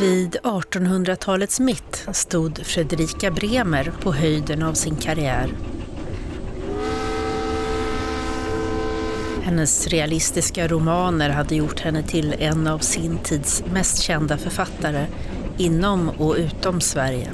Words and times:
Vid 0.00 0.36
1800-talets 0.42 1.60
mitt 1.60 2.08
stod 2.12 2.66
Fredrika 2.66 3.30
Bremer 3.30 3.92
på 4.02 4.12
höjden 4.12 4.62
av 4.62 4.74
sin 4.74 4.96
karriär. 4.96 5.54
Hennes 9.42 9.86
realistiska 9.86 10.68
romaner 10.68 11.30
hade 11.30 11.54
gjort 11.54 11.80
henne 11.80 12.02
till 12.02 12.34
en 12.38 12.66
av 12.66 12.78
sin 12.78 13.18
tids 13.18 13.64
mest 13.72 14.02
kända 14.02 14.38
författare 14.38 15.06
inom 15.58 16.08
och 16.08 16.34
utom 16.38 16.80
Sverige. 16.80 17.32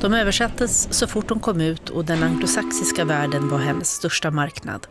De 0.00 0.14
översattes 0.14 0.88
så 0.90 1.06
fort 1.06 1.28
de 1.28 1.40
kom 1.40 1.60
ut 1.60 1.88
och 1.88 2.04
den 2.04 2.22
anglosaxiska 2.22 3.04
världen 3.04 3.48
var 3.48 3.58
hennes 3.58 3.88
största 3.88 4.30
marknad. 4.30 4.86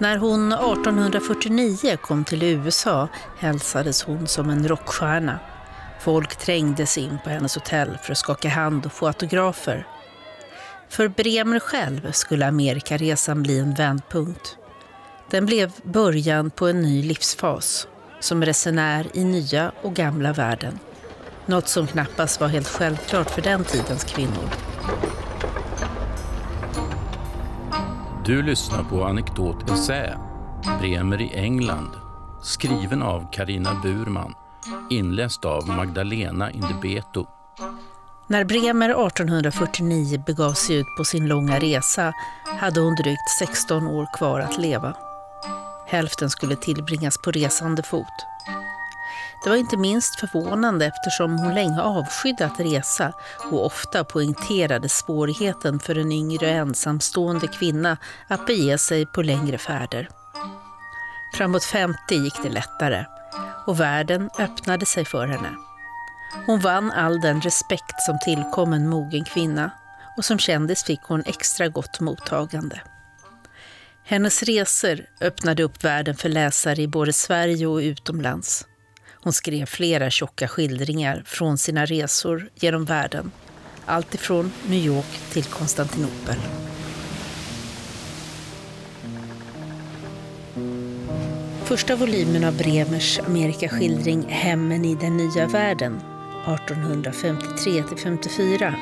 När 0.00 0.16
hon 0.16 0.52
1849 0.52 1.96
kom 2.02 2.24
till 2.24 2.42
USA 2.42 3.08
hälsades 3.38 4.02
hon 4.02 4.26
som 4.26 4.50
en 4.50 4.68
rockstjärna. 4.68 5.38
Folk 6.00 6.36
trängdes 6.36 6.98
in 6.98 7.18
på 7.24 7.30
hennes 7.30 7.54
hotell 7.54 7.98
för 8.02 8.12
att 8.12 8.18
skaka 8.18 8.48
hand 8.48 8.86
och 8.86 8.92
få 8.92 9.06
autografer. 9.06 9.86
För 10.88 11.08
Bremer 11.08 11.58
själv 11.58 12.12
skulle 12.12 12.48
Amerikaresan 12.48 13.42
bli 13.42 13.58
en 13.58 13.74
vändpunkt. 13.74 14.56
Den 15.30 15.46
blev 15.46 15.72
början 15.82 16.50
på 16.50 16.66
en 16.68 16.82
ny 16.82 17.02
livsfas, 17.02 17.88
som 18.20 18.44
resenär 18.44 19.06
i 19.12 19.24
nya 19.24 19.72
och 19.82 19.94
gamla 19.94 20.32
världen. 20.32 20.78
Något 21.46 21.68
som 21.68 21.86
knappast 21.86 22.40
var 22.40 22.48
helt 22.48 22.68
självklart 22.68 23.30
för 23.30 23.42
den 23.42 23.64
tidens 23.64 24.04
kvinnor. 24.04 24.50
Du 28.24 28.42
lyssnar 28.42 28.82
på 28.82 29.04
Anekdot 29.04 29.70
Essä, 29.70 30.18
Bremer 30.80 31.20
i 31.20 31.30
England, 31.34 31.90
skriven 32.42 33.02
av 33.02 33.32
Karina 33.32 33.74
Burman, 33.82 34.34
inläst 34.90 35.44
av 35.44 35.68
Magdalena 35.68 36.50
Indebeto. 36.50 37.26
När 38.26 38.44
Bremer 38.44 39.06
1849 39.06 40.22
begav 40.26 40.52
sig 40.52 40.76
ut 40.76 40.86
på 40.98 41.04
sin 41.04 41.28
långa 41.28 41.58
resa 41.58 42.12
hade 42.44 42.80
hon 42.80 42.94
drygt 42.94 43.30
16 43.38 43.86
år 43.86 44.06
kvar 44.18 44.40
att 44.40 44.58
leva. 44.58 44.94
Hälften 45.86 46.30
skulle 46.30 46.56
tillbringas 46.56 47.18
på 47.18 47.30
resande 47.30 47.82
fot. 47.82 48.06
Det 49.44 49.50
var 49.50 49.56
inte 49.56 49.76
minst 49.76 50.20
förvånande 50.20 50.86
eftersom 50.86 51.38
hon 51.38 51.54
länge 51.54 51.80
avskydde 51.80 52.46
att 52.46 52.60
resa 52.60 53.12
och 53.52 53.66
ofta 53.66 54.04
poängterade 54.04 54.88
svårigheten 54.88 55.80
för 55.80 55.98
en 55.98 56.12
yngre 56.12 56.50
ensamstående 56.50 57.46
kvinna 57.48 57.96
att 58.28 58.46
bege 58.46 58.78
sig 58.78 59.06
på 59.06 59.22
längre 59.22 59.58
färder. 59.58 60.08
Framåt 61.34 61.64
50 61.64 62.14
gick 62.14 62.42
det 62.42 62.50
lättare 62.50 63.04
och 63.66 63.80
världen 63.80 64.30
öppnade 64.38 64.86
sig 64.86 65.04
för 65.04 65.26
henne. 65.26 65.50
Hon 66.46 66.60
vann 66.60 66.90
all 66.90 67.20
den 67.20 67.40
respekt 67.40 68.02
som 68.02 68.18
tillkom 68.18 68.72
en 68.72 68.88
mogen 68.88 69.24
kvinna 69.24 69.70
och 70.16 70.24
som 70.24 70.38
kändis 70.38 70.84
fick 70.84 71.00
hon 71.02 71.22
extra 71.26 71.68
gott 71.68 72.00
mottagande. 72.00 72.80
Hennes 74.04 74.42
resor 74.42 75.06
öppnade 75.20 75.62
upp 75.62 75.84
världen 75.84 76.16
för 76.16 76.28
läsare 76.28 76.82
i 76.82 76.88
både 76.88 77.12
Sverige 77.12 77.66
och 77.66 77.76
utomlands. 77.76 78.66
Hon 79.22 79.32
skrev 79.32 79.66
flera 79.66 80.10
tjocka 80.10 80.48
skildringar 80.48 81.22
från 81.26 81.58
sina 81.58 81.86
resor 81.86 82.48
genom 82.54 82.84
världen. 82.84 83.30
Allt 83.86 84.14
ifrån 84.14 84.52
New 84.68 84.84
York 84.84 85.20
till 85.32 85.44
Konstantinopel. 85.44 86.36
Första 91.64 91.96
volymen 91.96 92.44
av 92.44 92.56
Bremers 92.56 93.18
Amerikaskildring 93.18 94.24
Hemmen 94.28 94.84
i 94.84 94.94
den 94.94 95.16
nya 95.16 95.46
världen 95.46 96.00
1853-54 96.46 98.74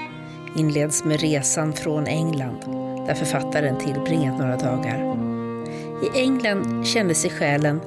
inleds 0.57 1.05
med 1.05 1.21
resan 1.21 1.73
från 1.73 2.07
England 2.07 2.61
där 3.07 3.15
författaren 3.15 3.79
tillbringat 3.79 4.39
några 4.39 4.57
dagar. 4.57 5.17
I 6.05 6.09
England 6.21 6.87
kände 6.87 7.15
sig 7.15 7.31
själen 7.31 7.81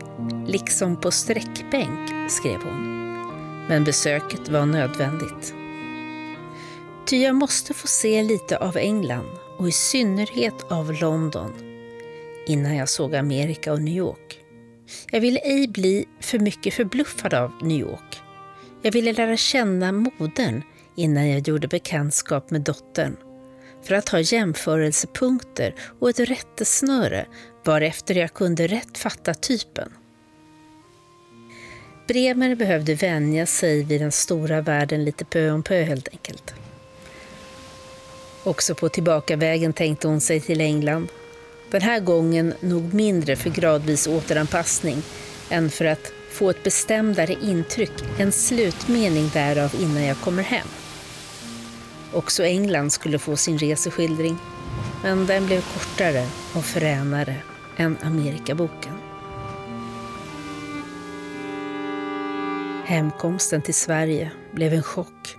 liksom 0.48 1.02
på 1.02 1.12
sträckbänk, 1.12 2.11
skrev 2.30 2.64
hon. 2.64 3.02
Men 3.68 3.84
besöket 3.84 4.50
var 4.50 4.66
nödvändigt. 4.66 5.54
Ty 7.06 7.18
jag 7.18 7.36
måste 7.36 7.74
få 7.74 7.88
se 7.88 8.24
lite 8.24 8.58
av 8.58 8.78
England 8.78 9.38
och 9.58 9.68
i 9.68 9.72
synnerhet 9.72 10.72
av 10.72 10.94
London 10.94 11.54
innan 12.48 12.76
jag 12.76 12.90
såg 12.90 13.16
Amerika 13.16 13.74
och 13.74 13.82
New 13.82 13.96
York. 13.96 14.40
Jag 15.12 15.22
ville 15.22 15.40
ej 15.40 15.68
bli 15.68 16.06
för 16.20 16.40
mycket 16.40 16.74
förbluffad 16.74 17.34
av 17.34 17.52
New 17.62 17.80
York. 17.80 18.22
Jag 18.82 18.92
ville 18.92 19.14
lära 19.14 19.38
känna 19.38 19.92
modern 19.92 20.62
innan 20.96 21.30
jag 21.30 21.48
gjorde 21.48 21.68
bekantskap 21.68 22.52
med 22.52 22.62
dottern 22.62 23.18
för 23.84 23.96
att 23.96 24.10
ha 24.10 24.20
jämförelsepunkter 24.20 25.76
och 26.00 26.10
ett 26.10 26.20
rättesnöre 26.20 27.26
varefter 27.66 28.16
jag 28.16 28.34
kunde 28.34 28.68
rätt 28.68 28.98
fatta 28.98 29.34
typen. 29.34 29.92
Bremer 32.12 32.56
behövde 32.56 32.96
vänja 32.96 33.46
sig 33.46 33.84
vid 33.84 34.02
den 34.02 34.12
stora 34.12 34.62
världen 34.62 35.04
lite 35.04 35.26
pö 35.26 35.52
om 35.52 35.64
pö 35.64 35.84
helt 35.84 36.08
enkelt. 36.12 36.54
Också 38.44 38.76
på 38.76 38.90
tillbakavägen 38.90 39.74
tänkte 39.74 40.08
hon 40.08 40.22
sig 40.22 40.40
till 40.40 40.62
England. 40.62 41.08
Den 41.70 41.82
här 41.82 42.00
gången 42.00 42.54
nog 42.60 42.94
mindre 42.94 43.36
för 43.36 43.50
gradvis 43.50 44.08
återanpassning 44.08 45.04
än 45.50 45.70
för 45.70 45.86
att 45.86 46.12
få 46.32 46.50
ett 46.50 46.64
bestämdare 46.64 47.36
intryck, 47.42 47.94
en 48.20 48.32
slutmening 48.32 49.30
därav 49.34 49.76
innan 49.82 50.04
jag 50.04 50.18
kommer 50.18 50.44
hem. 50.44 50.68
Också 52.14 52.44
England 52.44 52.92
skulle 52.92 53.20
få 53.20 53.36
sin 53.36 53.58
reseskildring, 53.58 54.38
men 55.04 55.26
den 55.26 55.46
blev 55.46 55.62
kortare 55.62 56.28
och 56.56 56.66
fränare 56.66 57.36
än 57.78 57.98
Amerikaboken. 58.02 59.01
Hemkomsten 62.92 63.62
till 63.62 63.74
Sverige 63.74 64.32
blev 64.54 64.74
en 64.74 64.84
chock. 64.84 65.36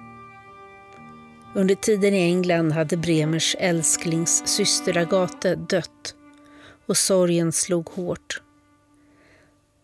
Under 1.55 1.75
tiden 1.75 2.15
i 2.15 2.23
England 2.23 2.73
hade 2.73 2.97
Bremers 2.97 3.57
älsklings 3.59 4.43
syster 4.47 4.97
Agate 4.97 5.55
dött 5.55 6.15
och 6.87 6.97
sorgen 6.97 7.53
slog 7.53 7.89
hårt. 7.89 8.43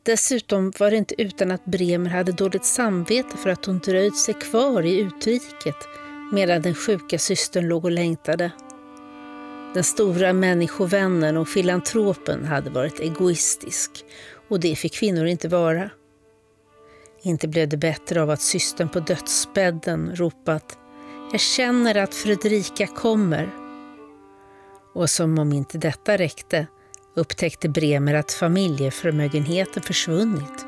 Dessutom 0.02 0.72
var 0.78 0.90
det 0.90 0.96
inte 0.96 1.22
utan 1.22 1.50
att 1.50 1.64
Bremer 1.64 2.10
hade 2.10 2.32
dåligt 2.32 2.64
samvete 2.64 3.36
för 3.36 3.50
att 3.50 3.64
hon 3.64 3.78
dröjt 3.78 4.16
sig 4.16 4.34
kvar 4.34 4.82
i 4.82 4.98
utriket 4.98 5.88
medan 6.32 6.62
den 6.62 6.74
sjuka 6.74 7.18
systern 7.18 7.68
låg 7.68 7.84
och 7.84 7.90
längtade. 7.90 8.50
Den 9.74 9.84
stora 9.84 10.32
människovännen 10.32 11.36
och 11.36 11.48
filantropen 11.48 12.44
hade 12.44 12.70
varit 12.70 13.00
egoistisk 13.00 14.04
och 14.48 14.60
det 14.60 14.76
fick 14.76 14.94
kvinnor 14.94 15.26
inte 15.26 15.48
vara. 15.48 15.90
Inte 17.22 17.48
blev 17.48 17.68
det 17.68 17.76
bättre 17.76 18.22
av 18.22 18.30
att 18.30 18.40
systern 18.40 18.88
på 18.88 19.00
dödsbädden 19.00 20.16
ropat 20.16 20.78
”Jag 21.32 21.40
känner 21.40 21.94
att 21.94 22.14
Fredrika 22.14 22.86
kommer”. 22.86 23.50
Och 24.94 25.10
som 25.10 25.38
om 25.38 25.52
inte 25.52 25.78
detta 25.78 26.16
räckte 26.16 26.66
upptäckte 27.16 27.68
Bremer 27.68 28.14
att 28.14 28.32
familjeförmögenheten 28.32 29.82
försvunnit. 29.82 30.66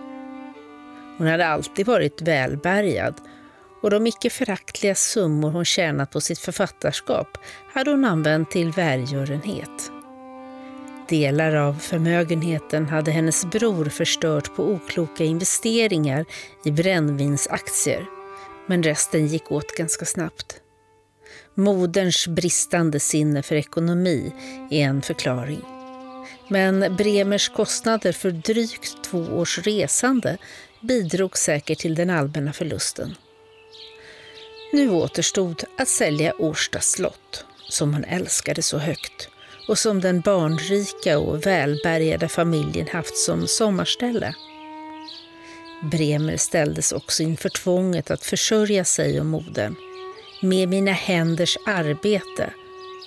Hon 1.18 1.26
hade 1.26 1.46
alltid 1.46 1.86
varit 1.86 2.22
välbärgad 2.22 3.14
och 3.82 3.90
de 3.90 4.06
icke 4.06 4.30
föraktliga 4.30 4.94
summor 4.94 5.50
hon 5.50 5.64
tjänat 5.64 6.10
på 6.10 6.20
sitt 6.20 6.38
författarskap 6.38 7.38
hade 7.72 7.90
hon 7.90 8.04
använt 8.04 8.50
till 8.50 8.70
välgörenhet. 8.70 9.92
Delar 11.10 11.54
av 11.54 11.74
förmögenheten 11.74 12.86
hade 12.86 13.10
hennes 13.10 13.44
bror 13.44 13.84
förstört 13.84 14.56
på 14.56 14.64
okloka 14.64 15.24
investeringar 15.24 16.24
i 16.64 16.70
brännvinsaktier, 16.70 18.06
men 18.66 18.82
resten 18.82 19.26
gick 19.26 19.52
åt 19.52 19.76
ganska 19.76 20.04
snabbt. 20.04 20.60
Moderns 21.54 22.28
bristande 22.28 23.00
sinne 23.00 23.42
för 23.42 23.56
ekonomi 23.56 24.32
är 24.70 24.82
en 24.82 25.02
förklaring. 25.02 25.60
Men 26.48 26.96
Bremers 26.96 27.48
kostnader 27.48 28.12
för 28.12 28.30
drygt 28.30 29.04
två 29.04 29.18
års 29.18 29.58
resande 29.58 30.38
bidrog 30.80 31.38
säkert 31.38 31.78
till 31.78 31.94
den 31.94 32.10
allmänna 32.10 32.52
förlusten. 32.52 33.14
Nu 34.72 34.90
återstod 34.90 35.64
att 35.78 35.88
sälja 35.88 36.34
Årsta 36.38 36.80
slott, 36.80 37.44
som 37.68 37.94
hon 37.94 38.04
älskade 38.04 38.62
så 38.62 38.78
högt 38.78 39.29
och 39.70 39.78
som 39.78 40.00
den 40.00 40.20
barnrika 40.20 41.18
och 41.18 41.46
välbärgade 41.46 42.28
familjen 42.28 42.88
haft 42.88 43.16
som 43.16 43.46
sommarställe. 43.46 44.34
Bremer 45.82 46.36
ställdes 46.36 46.92
också 46.92 47.22
inför 47.22 47.48
tvånget 47.48 48.10
att 48.10 48.24
försörja 48.24 48.84
sig 48.84 49.20
och 49.20 49.26
modern 49.26 49.74
med 50.42 50.68
mina 50.68 50.92
händers 50.92 51.58
arbete, 51.66 52.50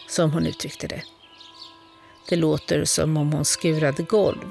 som 0.09 0.31
hon 0.31 0.47
uttryckte 0.47 0.87
det. 0.87 1.03
Det 2.29 2.35
låter 2.35 2.85
som 2.85 3.17
om 3.17 3.33
hon 3.33 3.45
skurade 3.45 4.03
golv, 4.03 4.49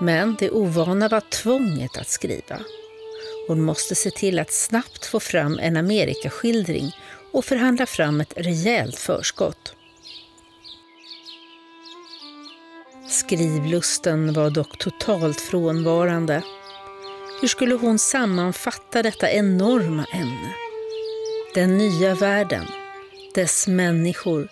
men 0.00 0.36
det 0.38 0.50
ovana 0.50 1.08
var 1.08 1.22
tvånget 1.42 1.98
att 1.98 2.08
skriva. 2.08 2.60
Hon 3.48 3.62
måste 3.62 3.94
se 3.94 4.10
till 4.10 4.38
att 4.38 4.52
snabbt 4.52 5.06
få 5.06 5.20
fram 5.20 5.58
en 5.58 5.76
Amerikaskildring 5.76 6.92
och 7.32 7.44
förhandla 7.44 7.86
fram 7.86 8.20
ett 8.20 8.34
rejält 8.36 8.98
förskott. 8.98 9.74
Skrivlusten 13.08 14.32
var 14.32 14.50
dock 14.50 14.78
totalt 14.78 15.40
frånvarande. 15.40 16.42
Hur 17.40 17.48
skulle 17.48 17.74
hon 17.74 17.98
sammanfatta 17.98 19.02
detta 19.02 19.30
enorma 19.30 20.04
ämne? 20.12 20.54
Den 21.54 21.78
nya 21.78 22.14
världen, 22.14 22.64
dess 23.34 23.66
människor, 23.66 24.48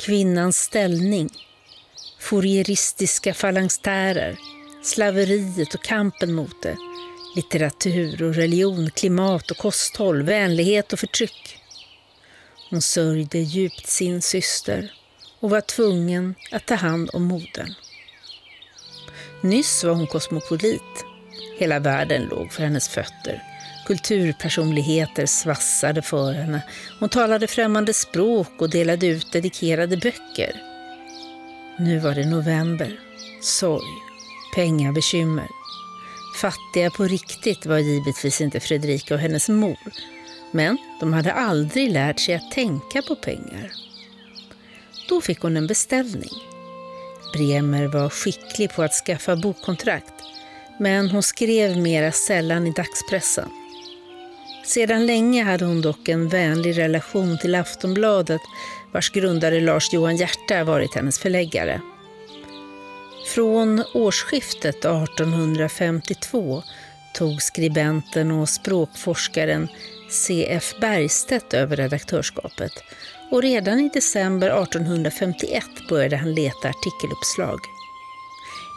kvinnans 0.00 0.58
ställning, 0.58 1.28
fourieristiska 2.20 3.34
falangstärer, 3.34 4.38
slaveriet 4.82 5.74
och 5.74 5.84
kampen 5.84 6.34
mot 6.34 6.62
det, 6.62 6.76
litteratur 7.36 8.22
och 8.22 8.34
religion, 8.34 8.90
klimat 8.90 9.50
och 9.50 9.56
kosthåll, 9.56 10.22
vänlighet 10.22 10.92
och 10.92 10.98
förtryck. 10.98 11.58
Hon 12.70 12.82
sörjde 12.82 13.38
djupt 13.38 13.86
sin 13.86 14.22
syster 14.22 14.92
och 15.40 15.50
var 15.50 15.60
tvungen 15.60 16.34
att 16.50 16.66
ta 16.66 16.74
hand 16.74 17.10
om 17.12 17.22
modern. 17.22 17.74
Nyss 19.44 19.84
var 19.84 19.94
hon 19.94 20.06
kosmopolit. 20.06 21.04
Hela 21.58 21.78
världen 21.78 22.22
låg 22.22 22.52
för 22.52 22.62
hennes 22.62 22.88
fötter. 22.88 23.42
Kulturpersonligheter 23.86 25.26
svassade 25.26 26.02
för 26.02 26.32
henne. 26.32 26.62
Hon 27.00 27.08
talade 27.08 27.46
främmande 27.46 27.94
språk 27.94 28.52
och 28.58 28.70
delade 28.70 29.06
ut 29.06 29.32
dedikerade 29.32 29.96
böcker. 29.96 30.62
Nu 31.78 31.98
var 31.98 32.14
det 32.14 32.26
november. 32.26 33.00
Sorg. 33.42 33.92
Pengabekymmer. 34.54 35.48
Fattiga 36.40 36.90
på 36.90 37.04
riktigt 37.04 37.66
var 37.66 37.78
givetvis 37.78 38.40
inte 38.40 38.60
Fredrika 38.60 39.14
och 39.14 39.20
hennes 39.20 39.48
mor. 39.48 39.78
Men 40.52 40.78
de 41.00 41.12
hade 41.12 41.32
aldrig 41.32 41.90
lärt 41.90 42.20
sig 42.20 42.34
att 42.34 42.50
tänka 42.50 43.02
på 43.02 43.16
pengar. 43.16 43.72
Då 45.08 45.20
fick 45.20 45.40
hon 45.40 45.56
en 45.56 45.66
beställning. 45.66 46.53
Bremer 47.34 47.86
var 47.86 48.08
skicklig 48.08 48.70
på 48.70 48.82
att 48.82 48.92
skaffa 48.92 49.36
bokkontrakt, 49.36 50.14
men 50.78 51.10
hon 51.10 51.22
skrev 51.22 51.76
mera 51.76 52.12
sällan 52.12 52.66
i 52.66 52.70
dagspressen. 52.70 53.48
Sedan 54.64 55.06
länge 55.06 55.44
hade 55.44 55.64
hon 55.64 55.82
dock 55.82 56.08
en 56.08 56.28
vänlig 56.28 56.78
relation 56.78 57.38
till 57.38 57.54
Aftonbladet 57.54 58.40
vars 58.92 59.10
grundare 59.10 59.60
Lars 59.60 59.92
Johan 59.92 60.16
Hierta 60.16 60.64
varit 60.64 60.94
hennes 60.94 61.18
förläggare. 61.18 61.80
Från 63.34 63.84
årsskiftet 63.94 64.84
1852 64.84 66.62
tog 67.14 67.42
skribenten 67.42 68.30
och 68.30 68.48
språkforskaren 68.48 69.68
C.F. 70.10 70.74
Bergstedt 70.80 71.54
över 71.54 71.76
redaktörskapet 71.76 72.72
och 73.34 73.42
redan 73.42 73.80
i 73.80 73.88
december 73.88 74.62
1851 74.62 75.64
började 75.88 76.16
han 76.16 76.34
leta 76.34 76.68
artikeluppslag. 76.68 77.60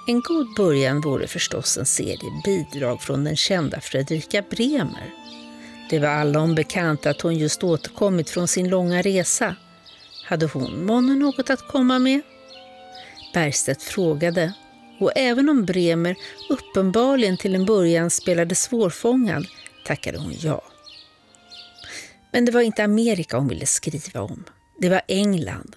En 0.07 0.21
god 0.21 0.55
början 0.55 1.01
vore 1.01 1.27
förstås 1.27 1.77
en 1.77 1.85
serie 1.85 2.41
bidrag 2.45 3.01
från 3.01 3.23
den 3.23 3.35
kända 3.35 3.81
Fredrika 3.81 4.41
Bremer. 4.41 5.13
Det 5.89 5.99
var 5.99 6.07
alla 6.07 6.39
om 6.39 6.55
bekant 6.55 7.05
att 7.05 7.21
hon 7.21 7.35
just 7.37 7.63
återkommit 7.63 8.29
från 8.29 8.47
sin 8.47 8.69
långa 8.69 9.01
resa. 9.01 9.55
Hade 10.25 10.45
hon 10.45 10.85
månne 10.85 11.15
något 11.15 11.49
att 11.49 11.67
komma 11.67 11.99
med? 11.99 12.21
Bergstedt 13.33 13.83
frågade 13.83 14.53
och 14.99 15.11
även 15.15 15.49
om 15.49 15.65
Bremer 15.65 16.15
uppenbarligen 16.49 17.37
till 17.37 17.55
en 17.55 17.65
början 17.65 18.09
spelade 18.09 18.55
svårfångad 18.55 19.45
tackade 19.85 20.17
hon 20.17 20.33
ja. 20.39 20.61
Men 22.33 22.45
det 22.45 22.51
var 22.51 22.61
inte 22.61 22.83
Amerika 22.83 23.37
hon 23.37 23.47
ville 23.47 23.65
skriva 23.65 24.21
om. 24.21 24.43
Det 24.79 24.89
var 24.89 25.01
England. 25.07 25.75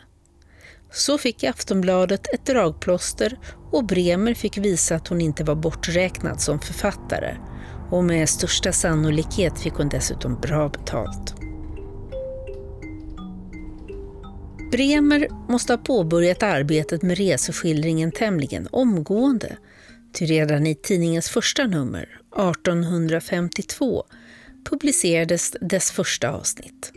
Så 0.93 1.19
fick 1.19 1.44
Aftonbladet 1.44 2.35
ett 2.35 2.47
dragplåster 2.47 3.38
och 3.73 3.87
Bremer 3.87 4.35
fick 4.35 4.58
visa 4.58 4.94
att 4.94 5.08
hon 5.08 5.20
inte 5.20 5.44
var 5.44 5.55
borträknad 5.55 6.41
som 6.41 6.61
författare. 6.61 7.37
Och 7.91 8.05
med 8.05 8.29
största 8.29 8.73
sannolikhet 8.73 9.58
fick 9.58 9.73
hon 9.73 9.88
dessutom 9.88 10.41
bra 10.41 10.69
betalt. 10.69 11.35
Bremer 14.70 15.29
måste 15.49 15.73
ha 15.73 15.79
påbörjat 15.79 16.43
arbetet 16.43 17.03
med 17.03 17.19
reseskildringen 17.19 18.12
tämligen 18.12 18.69
omgående. 18.70 19.56
Ty 20.19 20.26
redan 20.26 20.67
i 20.67 20.75
tidningens 20.75 21.29
första 21.29 21.67
nummer, 21.67 22.20
1852, 22.37 24.05
publicerades 24.64 25.56
dess 25.60 25.90
första 25.90 26.30
avsnitt. 26.30 26.92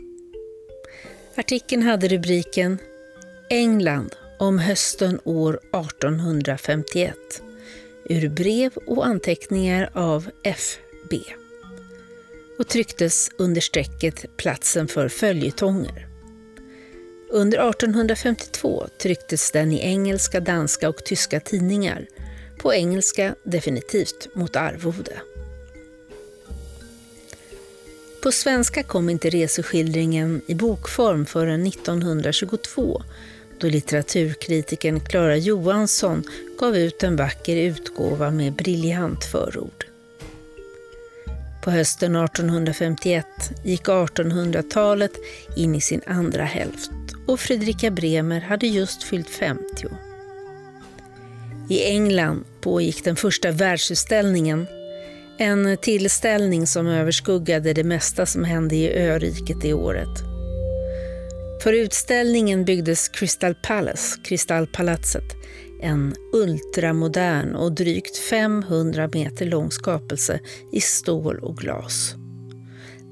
Artikeln 1.34 1.82
hade 1.82 2.08
rubriken 2.08 2.78
England 3.50 4.16
om 4.38 4.58
hösten 4.58 5.20
år 5.24 5.54
1851 5.54 7.14
ur 8.04 8.28
brev 8.28 8.72
och 8.86 9.06
anteckningar 9.06 9.90
av 9.92 10.30
F.B. 10.44 11.18
och 12.58 12.68
trycktes 12.68 13.30
under 13.38 13.60
strecket 13.60 14.36
Platsen 14.36 14.88
för 14.88 15.08
följetonger. 15.08 16.06
Under 17.30 17.70
1852 17.70 18.86
trycktes 19.02 19.50
den 19.50 19.72
i 19.72 19.80
engelska, 19.80 20.40
danska 20.40 20.88
och 20.88 21.04
tyska 21.04 21.40
tidningar. 21.40 22.06
På 22.58 22.74
engelska 22.74 23.34
definitivt 23.44 24.28
mot 24.34 24.56
arvode. 24.56 25.20
På 28.24 28.32
svenska 28.32 28.82
kom 28.82 29.08
inte 29.08 29.30
reseskildringen 29.30 30.42
i 30.46 30.54
bokform 30.54 31.26
förrän 31.26 31.66
1922 31.66 33.02
då 33.58 33.66
litteraturkritiken 33.66 35.00
Klara 35.00 35.36
Johansson 35.36 36.22
gav 36.58 36.76
ut 36.76 37.02
en 37.02 37.16
vacker 37.16 37.56
utgåva 37.56 38.30
med 38.30 38.52
briljant 38.52 39.24
förord. 39.24 39.86
På 41.64 41.70
hösten 41.70 42.16
1851 42.16 43.26
gick 43.64 43.82
1800-talet 43.82 45.12
in 45.56 45.74
i 45.74 45.80
sin 45.80 46.02
andra 46.06 46.44
hälft 46.44 46.90
och 47.26 47.40
Fredrika 47.40 47.90
Bremer 47.90 48.40
hade 48.40 48.66
just 48.66 49.02
fyllt 49.02 49.30
50. 49.30 49.62
I 51.68 51.84
England 51.84 52.44
pågick 52.60 53.04
den 53.04 53.16
första 53.16 53.50
världsutställningen 53.50 54.66
en 55.38 55.76
tillställning 55.76 56.66
som 56.66 56.86
överskuggade 56.86 57.72
det 57.72 57.84
mesta 57.84 58.26
som 58.26 58.44
hände 58.44 58.76
i 58.76 58.98
öriket 58.98 59.60
det 59.60 59.74
året. 59.74 60.22
För 61.62 61.72
utställningen 61.72 62.64
byggdes 62.64 63.08
Crystal 63.08 63.54
Palace, 63.54 64.20
Kristallpalatset, 64.24 65.36
en 65.82 66.14
ultramodern 66.32 67.54
och 67.54 67.72
drygt 67.72 68.16
500 68.16 69.10
meter 69.12 69.46
lång 69.46 69.70
skapelse 69.70 70.40
i 70.72 70.80
stål 70.80 71.38
och 71.38 71.56
glas. 71.56 72.14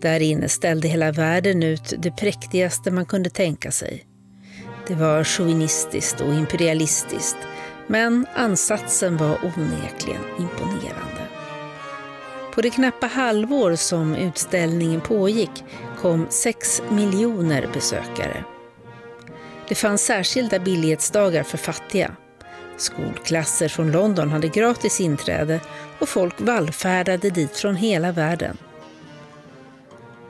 Där 0.00 0.20
inne 0.20 0.48
ställde 0.48 0.88
hela 0.88 1.12
världen 1.12 1.62
ut 1.62 1.94
det 1.98 2.10
präktigaste 2.10 2.90
man 2.90 3.06
kunde 3.06 3.30
tänka 3.30 3.70
sig. 3.70 4.06
Det 4.88 4.94
var 4.94 5.24
chauvinistiskt 5.24 6.20
och 6.20 6.34
imperialistiskt, 6.34 7.38
men 7.86 8.26
ansatsen 8.34 9.16
var 9.16 9.38
onekligen 9.44 10.22
imponerande. 10.38 11.11
På 12.54 12.60
det 12.60 12.70
knappa 12.70 13.06
halvår 13.06 13.74
som 13.74 14.14
utställningen 14.14 15.00
pågick 15.00 15.64
kom 16.00 16.26
6 16.30 16.82
miljoner 16.90 17.68
besökare. 17.72 18.44
Det 19.68 19.74
fanns 19.74 20.04
särskilda 20.04 20.58
billighetsdagar 20.58 21.42
för 21.42 21.58
fattiga. 21.58 22.16
Skolklasser 22.76 23.68
från 23.68 23.92
London 23.92 24.30
hade 24.30 24.48
gratis 24.48 25.00
inträde 25.00 25.60
och 25.98 26.08
folk 26.08 26.34
vallfärdade 26.38 27.30
dit 27.30 27.56
från 27.56 27.76
hela 27.76 28.12
världen. 28.12 28.58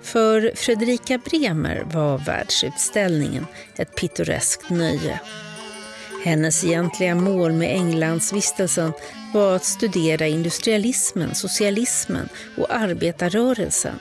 För 0.02 0.52
Fredrika 0.55 1.19
Bremer 1.19 1.85
var 1.93 2.19
världsutställningen 2.19 3.47
ett 3.76 3.97
pittoreskt 3.97 4.71
nöje. 4.71 5.21
Hennes 6.25 6.64
egentliga 6.64 7.14
mål 7.14 7.52
med 7.52 7.76
Englandsvistelsen 7.76 8.93
var 9.33 9.57
att 9.57 9.65
studera 9.65 10.27
industrialismen, 10.27 11.35
socialismen 11.35 12.29
och 12.57 12.75
arbetarrörelsen. 12.75 13.95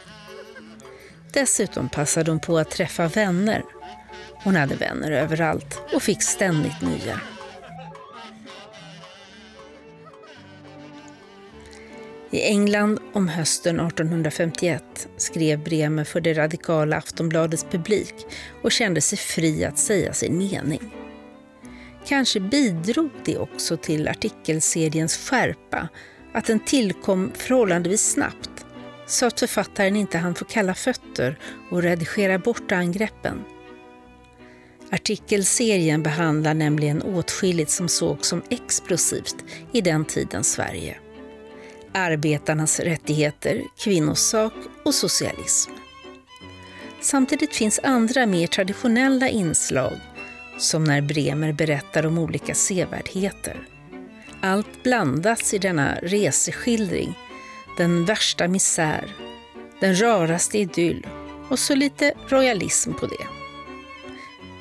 Dessutom 1.33 1.89
passade 1.89 2.31
hon 2.31 2.39
på 2.39 2.57
att 2.57 2.71
träffa 2.71 3.07
vänner. 3.07 3.63
Hon 4.43 4.55
hade 4.55 4.75
vänner 4.75 5.11
överallt 5.11 5.81
och 5.93 6.03
fick 6.03 6.23
ständigt 6.23 6.81
nya. 6.81 7.21
I 12.33 12.41
England 12.41 12.99
om 13.13 13.27
hösten 13.27 13.79
1851 13.79 15.07
skrev 15.17 15.63
Bremer 15.63 16.03
för 16.03 16.21
det 16.21 16.33
radikala 16.33 16.97
Aftonbladets 16.97 17.65
publik 17.71 18.15
och 18.63 18.71
kände 18.71 19.01
sig 19.01 19.17
fri 19.17 19.65
att 19.65 19.79
säga 19.79 20.13
sin 20.13 20.37
mening. 20.37 21.00
Kanske 22.05 22.39
bidrog 22.39 23.11
det 23.25 23.37
också 23.37 23.77
till 23.77 24.07
artikelseriens 24.07 25.17
skärpa 25.17 25.89
att 26.33 26.45
den 26.45 26.59
tillkom 26.59 27.31
förhållandevis 27.35 28.11
snabbt, 28.11 28.65
så 29.07 29.25
att 29.25 29.39
författaren 29.39 29.95
inte 29.95 30.17
hann 30.17 30.35
få 30.35 30.45
kalla 30.45 30.73
fötter 30.73 31.39
och 31.69 31.81
redigera 31.81 32.39
bort 32.39 32.71
angreppen. 32.71 33.43
Artikelserien 34.91 36.03
behandlar 36.03 36.53
nämligen 36.53 37.01
åtskilligt 37.01 37.71
som 37.71 37.87
sågs 37.87 38.27
som 38.27 38.41
explosivt 38.49 39.35
i 39.71 39.81
den 39.81 40.05
tidens 40.05 40.51
Sverige. 40.51 40.97
Arbetarnas 41.93 42.79
rättigheter, 42.79 43.61
kvinnosak 43.77 44.53
och 44.85 44.93
socialism. 44.93 45.71
Samtidigt 47.01 47.55
finns 47.55 47.79
andra 47.83 48.25
mer 48.25 48.47
traditionella 48.47 49.29
inslag 49.29 49.93
som 50.61 50.83
när 50.83 51.01
Bremer 51.01 51.53
berättar 51.53 52.05
om 52.05 52.17
olika 52.17 52.55
sevärdheter. 52.55 53.67
Allt 54.41 54.83
blandas 54.83 55.53
i 55.53 55.57
denna 55.57 55.95
reseskildring. 55.95 57.13
Den 57.77 58.05
värsta 58.05 58.47
misär, 58.47 59.15
den 59.79 60.01
raraste 60.01 60.57
idyll 60.57 61.07
och 61.49 61.59
så 61.59 61.75
lite 61.75 62.13
royalism 62.29 62.93
på 62.93 63.05
det. 63.05 63.27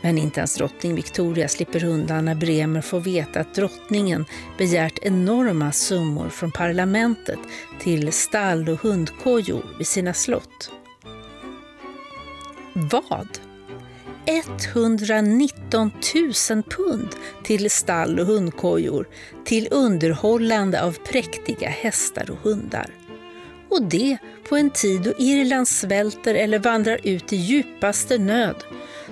Men 0.03 0.19
inte 0.19 0.41
ens 0.41 0.55
drottning 0.55 0.95
Victoria 0.95 1.49
slipper 1.49 1.85
undan 1.85 2.25
när 2.25 2.35
Bremer 2.35 2.81
får 2.81 3.01
veta 3.01 3.41
att 3.41 3.55
drottningen 3.55 4.25
begärt 4.59 4.99
enorma 5.03 5.73
summor 5.73 6.29
från 6.29 6.51
parlamentet 6.51 7.39
till 7.81 8.13
stall 8.13 8.69
och 8.69 8.81
hundkojor 8.81 9.65
vid 9.79 9.87
sina 9.87 10.15
slott. 10.15 10.71
Vad? 12.73 13.50
119 14.31 15.91
000 16.51 16.63
pund 16.63 17.09
till 17.45 17.71
stall 17.71 18.21
och 18.21 18.27
hundkojor 18.27 19.09
till 19.45 19.69
underhållande 19.71 20.83
av 20.83 20.93
präktiga 20.93 21.69
hästar 21.69 22.31
och 22.31 22.51
hundar. 22.51 22.87
Och 23.71 23.83
det 23.83 24.19
på 24.49 24.57
en 24.57 24.71
tid 24.71 25.03
då 25.03 25.13
Irland 25.19 25.69
svälter 25.69 26.35
eller 26.35 26.59
vandrar 26.59 27.01
ut 27.03 27.33
i 27.33 27.37
djupaste 27.37 28.19
nöd. 28.19 28.65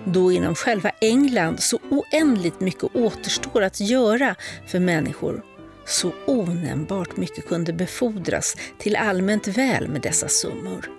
Då 0.04 0.32
inom 0.32 0.54
själva 0.54 0.90
England 1.00 1.60
så 1.60 1.78
oändligt 1.90 2.60
mycket 2.60 2.96
återstår 2.96 3.62
att 3.62 3.80
göra 3.80 4.34
för 4.66 4.80
människor. 4.80 5.42
Så 5.86 6.12
onämnbart 6.26 7.16
mycket 7.16 7.48
kunde 7.48 7.72
befordras 7.72 8.56
till 8.78 8.96
allmänt 8.96 9.48
väl 9.48 9.88
med 9.88 10.00
dessa 10.00 10.28
summor. 10.28 10.97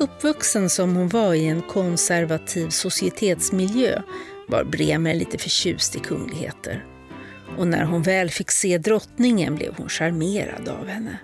Uppvuxen 0.00 0.70
som 0.70 0.96
hon 0.96 1.08
var 1.08 1.34
i 1.34 1.46
en 1.46 1.62
konservativ 1.62 2.68
societetsmiljö 2.68 4.02
var 4.48 4.64
Bremer 4.64 5.14
lite 5.14 5.38
förtjust 5.38 5.96
i 5.96 5.98
kungligheter. 5.98 6.84
Och 7.58 7.66
när 7.66 7.84
hon 7.84 8.02
väl 8.02 8.30
fick 8.30 8.50
se 8.50 8.78
drottningen 8.78 9.54
blev 9.54 9.74
hon 9.76 9.88
charmerad 9.88 10.68
av 10.68 10.88
henne. 10.88 11.18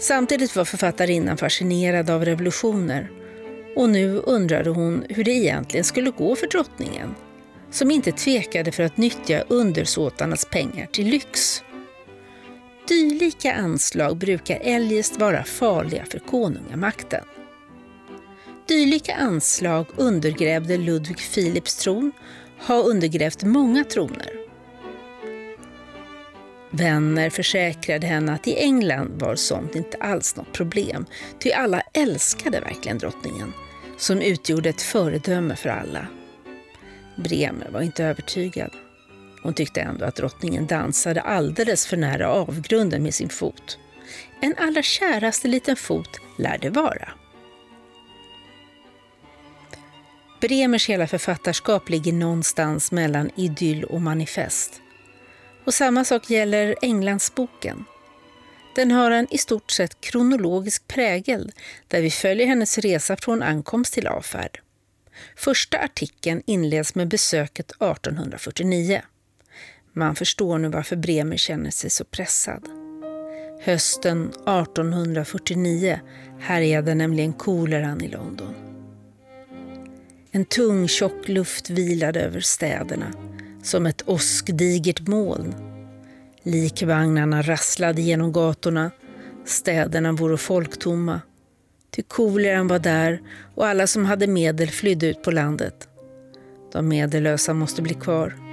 Samtidigt 0.00 0.56
var 0.56 0.64
författarinnan 0.64 1.36
fascinerad 1.36 2.10
av 2.10 2.24
revolutioner 2.24 3.10
och 3.76 3.88
nu 3.88 4.18
undrade 4.18 4.70
hon 4.70 5.04
hur 5.08 5.24
det 5.24 5.32
egentligen 5.32 5.84
skulle 5.84 6.10
gå 6.10 6.36
för 6.36 6.46
drottningen 6.46 7.14
som 7.70 7.90
inte 7.90 8.12
tvekade 8.12 8.72
för 8.72 8.82
att 8.82 8.96
nyttja 8.96 9.44
undersåtarnas 9.48 10.44
pengar 10.44 10.86
till 10.86 11.06
lyx. 11.06 11.62
Dylika 12.88 13.52
anslag 13.52 14.16
brukar 14.16 14.58
eljest 14.62 15.20
vara 15.20 15.44
farliga 15.44 16.04
för 16.04 16.18
konungamakten. 16.18 17.24
Dylika 18.68 19.14
anslag 19.14 19.86
undergrävde 19.96 20.76
Ludvig 20.76 21.18
Philips 21.34 21.76
tron, 21.76 22.12
har 22.58 22.84
undergrävt 22.84 23.42
många 23.42 23.84
troner. 23.84 24.30
Vänner 26.70 27.30
försäkrade 27.30 28.06
henne 28.06 28.32
att 28.32 28.48
i 28.48 28.56
England 28.56 29.20
var 29.20 29.36
sånt 29.36 29.74
inte 29.74 29.96
alls 29.96 30.36
något 30.36 30.52
problem, 30.52 31.06
ty 31.38 31.52
alla 31.52 31.80
älskade 31.92 32.60
verkligen 32.60 32.98
drottningen, 32.98 33.52
som 33.98 34.20
utgjorde 34.20 34.68
ett 34.68 34.82
föredöme 34.82 35.56
för 35.56 35.68
alla. 35.68 36.06
Bremer 37.16 37.70
var 37.70 37.80
inte 37.80 38.04
övertygad. 38.04 38.70
Hon 39.44 39.54
tyckte 39.54 39.80
ändå 39.80 40.04
att 40.04 40.16
drottningen 40.16 40.66
dansade 40.66 41.20
alldeles 41.20 41.86
för 41.86 41.96
nära 41.96 42.28
avgrunden 42.28 43.02
med 43.02 43.14
sin 43.14 43.28
fot. 43.28 43.78
En 44.40 44.54
allra 44.58 44.82
käraste 44.82 45.48
liten 45.48 45.76
fot 45.76 46.20
lär 46.38 46.58
det 46.58 46.70
vara. 46.70 47.12
Bremers 50.40 50.88
hela 50.88 51.06
författarskap 51.06 51.88
ligger 51.88 52.12
någonstans 52.12 52.92
mellan 52.92 53.30
idyll 53.36 53.84
och 53.84 54.00
manifest. 54.00 54.80
Och 55.64 55.74
samma 55.74 56.04
sak 56.04 56.30
gäller 56.30 56.76
Englandsboken. 56.82 57.84
Den 58.74 58.90
har 58.90 59.10
en 59.10 59.26
i 59.30 59.38
stort 59.38 59.70
sett 59.70 60.00
kronologisk 60.00 60.88
prägel 60.88 61.52
där 61.88 62.02
vi 62.02 62.10
följer 62.10 62.46
hennes 62.46 62.78
resa 62.78 63.16
från 63.16 63.42
ankomst 63.42 63.94
till 63.94 64.06
avfärd. 64.06 64.60
Första 65.36 65.78
artikeln 65.78 66.42
inleds 66.46 66.94
med 66.94 67.08
besöket 67.08 67.70
1849. 67.70 69.02
Man 69.96 70.14
förstår 70.14 70.58
nu 70.58 70.68
varför 70.68 70.96
Bremer 70.96 71.36
känner 71.36 71.70
sig 71.70 71.90
så 71.90 72.04
pressad. 72.04 72.68
Hösten 73.60 74.28
1849 74.28 76.00
härjade 76.40 76.94
nämligen 76.94 77.32
koleran 77.32 78.00
i 78.00 78.08
London. 78.08 78.54
En 80.30 80.44
tung 80.44 80.88
tjock 80.88 81.28
luft 81.28 81.70
vilade 81.70 82.20
över 82.20 82.40
städerna 82.40 83.06
som 83.62 83.86
ett 83.86 84.08
åskdigert 84.08 85.06
moln. 85.06 85.54
Likvagnarna 86.42 87.42
rasslade 87.42 88.02
genom 88.02 88.32
gatorna. 88.32 88.90
Städerna 89.44 90.12
vore 90.12 90.36
folktomma. 90.36 91.20
Ty 91.90 92.02
koleran 92.02 92.68
var 92.68 92.78
där 92.78 93.22
och 93.54 93.66
alla 93.66 93.86
som 93.86 94.04
hade 94.04 94.26
medel 94.26 94.70
flydde 94.70 95.06
ut 95.06 95.22
på 95.22 95.30
landet. 95.30 95.88
De 96.72 96.88
medellösa 96.88 97.54
måste 97.54 97.82
bli 97.82 97.94
kvar. 97.94 98.43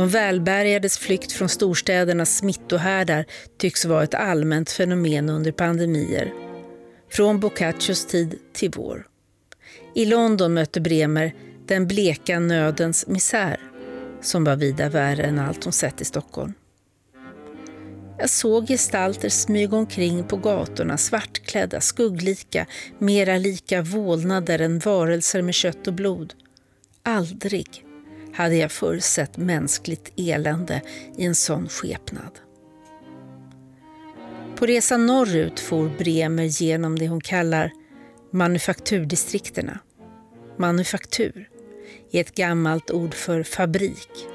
De 0.00 0.08
välbärgades 0.08 0.98
flykt 0.98 1.32
från 1.32 1.48
storstädernas 1.48 2.36
smittohärdar 2.36 3.24
tycks 3.58 3.84
vara 3.84 4.04
ett 4.04 4.14
allmänt 4.14 4.70
fenomen 4.70 5.28
under 5.28 5.52
pandemier. 5.52 6.32
Från 7.10 7.40
Boccaccios 7.40 8.06
tid 8.06 8.38
till 8.52 8.72
vår. 8.76 9.06
I 9.94 10.04
London 10.06 10.54
mötte 10.54 10.80
Bremer 10.80 11.34
den 11.66 11.86
bleka 11.86 12.38
nödens 12.38 13.06
misär 13.06 13.60
som 14.20 14.44
var 14.44 14.56
vida 14.56 14.88
värre 14.88 15.22
än 15.22 15.38
allt 15.38 15.64
hon 15.64 15.72
sett 15.72 16.00
i 16.00 16.04
Stockholm. 16.04 16.52
Jag 18.18 18.30
såg 18.30 18.68
gestalter 18.68 19.28
smyga 19.28 19.76
omkring 19.76 20.24
på 20.24 20.36
gatorna, 20.36 20.98
svartklädda, 20.98 21.80
skugglika, 21.80 22.66
mera 22.98 23.38
lika 23.38 23.82
vålnader 23.82 24.58
än 24.58 24.78
varelser 24.78 25.42
med 25.42 25.54
kött 25.54 25.86
och 25.86 25.94
blod. 25.94 26.34
Aldrig 27.02 27.84
hade 28.40 28.56
jag 28.56 28.72
förr 28.72 28.98
sett 28.98 29.36
mänskligt 29.36 30.12
elände 30.16 30.82
i 31.16 31.24
en 31.24 31.34
sån 31.34 31.68
skepnad. 31.68 32.38
På 34.56 34.66
resan 34.66 35.06
norrut 35.06 35.60
for 35.60 35.90
Bremer 35.98 36.62
genom 36.62 36.98
det 36.98 37.08
hon 37.08 37.20
kallar 37.20 37.72
manufakturdistrikterna. 38.32 39.78
Manufaktur 40.58 41.48
är 42.12 42.20
ett 42.20 42.34
gammalt 42.34 42.90
ord 42.90 43.14
för 43.14 43.42
fabrik 43.42 44.26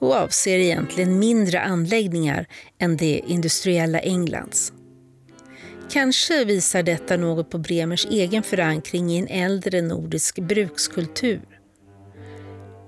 och 0.00 0.14
avser 0.14 0.58
egentligen 0.58 1.18
mindre 1.18 1.60
anläggningar 1.60 2.46
än 2.78 2.96
det 2.96 3.22
industriella 3.26 4.00
Englands. 4.00 4.72
Kanske 5.90 6.44
visar 6.44 6.82
detta 6.82 7.16
något 7.16 7.50
på 7.50 7.58
Bremers 7.58 8.06
egen 8.06 8.42
förankring 8.42 9.10
i 9.10 9.18
en 9.18 9.28
äldre 9.28 9.82
nordisk 9.82 10.38
brukskultur. 10.38 11.56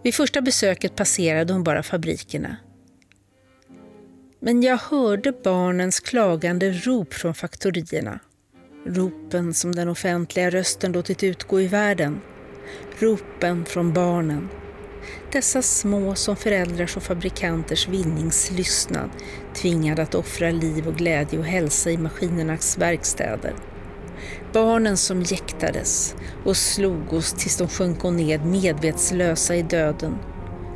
Vid 0.03 0.15
första 0.15 0.41
besöket 0.41 0.97
passerade 0.97 1.53
hon 1.53 1.65
bara 1.65 1.83
fabrikerna. 1.83 2.57
Men 4.41 4.63
jag 4.63 4.77
hörde 4.77 5.33
barnens 5.33 6.01
klagande 6.01 6.73
rop 6.73 7.15
från 7.15 7.35
faktorierna. 7.35 8.21
Ropen 8.87 9.55
som 9.55 9.75
den 9.75 9.89
offentliga 9.89 10.51
rösten 10.51 10.93
låtit 10.93 11.23
utgå 11.23 11.61
i 11.61 11.67
världen. 11.67 12.21
Ropen 12.99 13.65
från 13.65 13.93
barnen. 13.93 14.49
Dessa 15.33 15.63
små 15.63 16.15
som 16.15 16.37
föräldrars 16.37 16.97
och 16.97 17.03
fabrikanters 17.03 17.89
vinningslystnad 17.89 19.11
tvingade 19.55 20.03
att 20.03 20.15
offra 20.15 20.51
liv 20.51 20.89
och 20.89 20.97
glädje 20.97 21.39
och 21.39 21.45
hälsa 21.45 21.91
i 21.91 21.99
maskinernas 21.99 22.79
verkstäder. 22.79 23.55
Barnen 24.53 24.97
som 24.97 25.23
jäktades 25.23 26.15
och 26.45 26.57
slog 26.57 27.13
oss 27.13 27.33
tills 27.33 27.57
de 27.57 27.69
sjönk 27.69 28.03
ned 28.03 28.45
medvetslösa 28.45 29.57
i 29.57 29.63
döden 29.63 30.19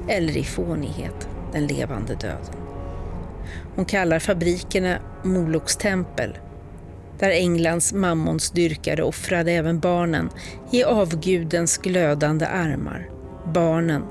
eller 0.08 0.36
i 0.36 0.44
fånighet, 0.44 1.28
den 1.52 1.66
levande 1.66 2.14
döden. 2.14 2.56
Hon 3.76 3.84
kallar 3.84 4.18
fabrikerna 4.18 4.98
Moloks 5.24 5.76
tempel 5.76 6.38
där 7.18 7.30
Englands 7.30 7.92
mammonsdyrkare 7.92 9.02
offrade 9.02 9.52
även 9.52 9.80
barnen 9.80 10.30
i 10.72 10.84
avgudens 10.84 11.78
glödande 11.78 12.46
armar. 12.46 13.10
Barnen, 13.54 14.02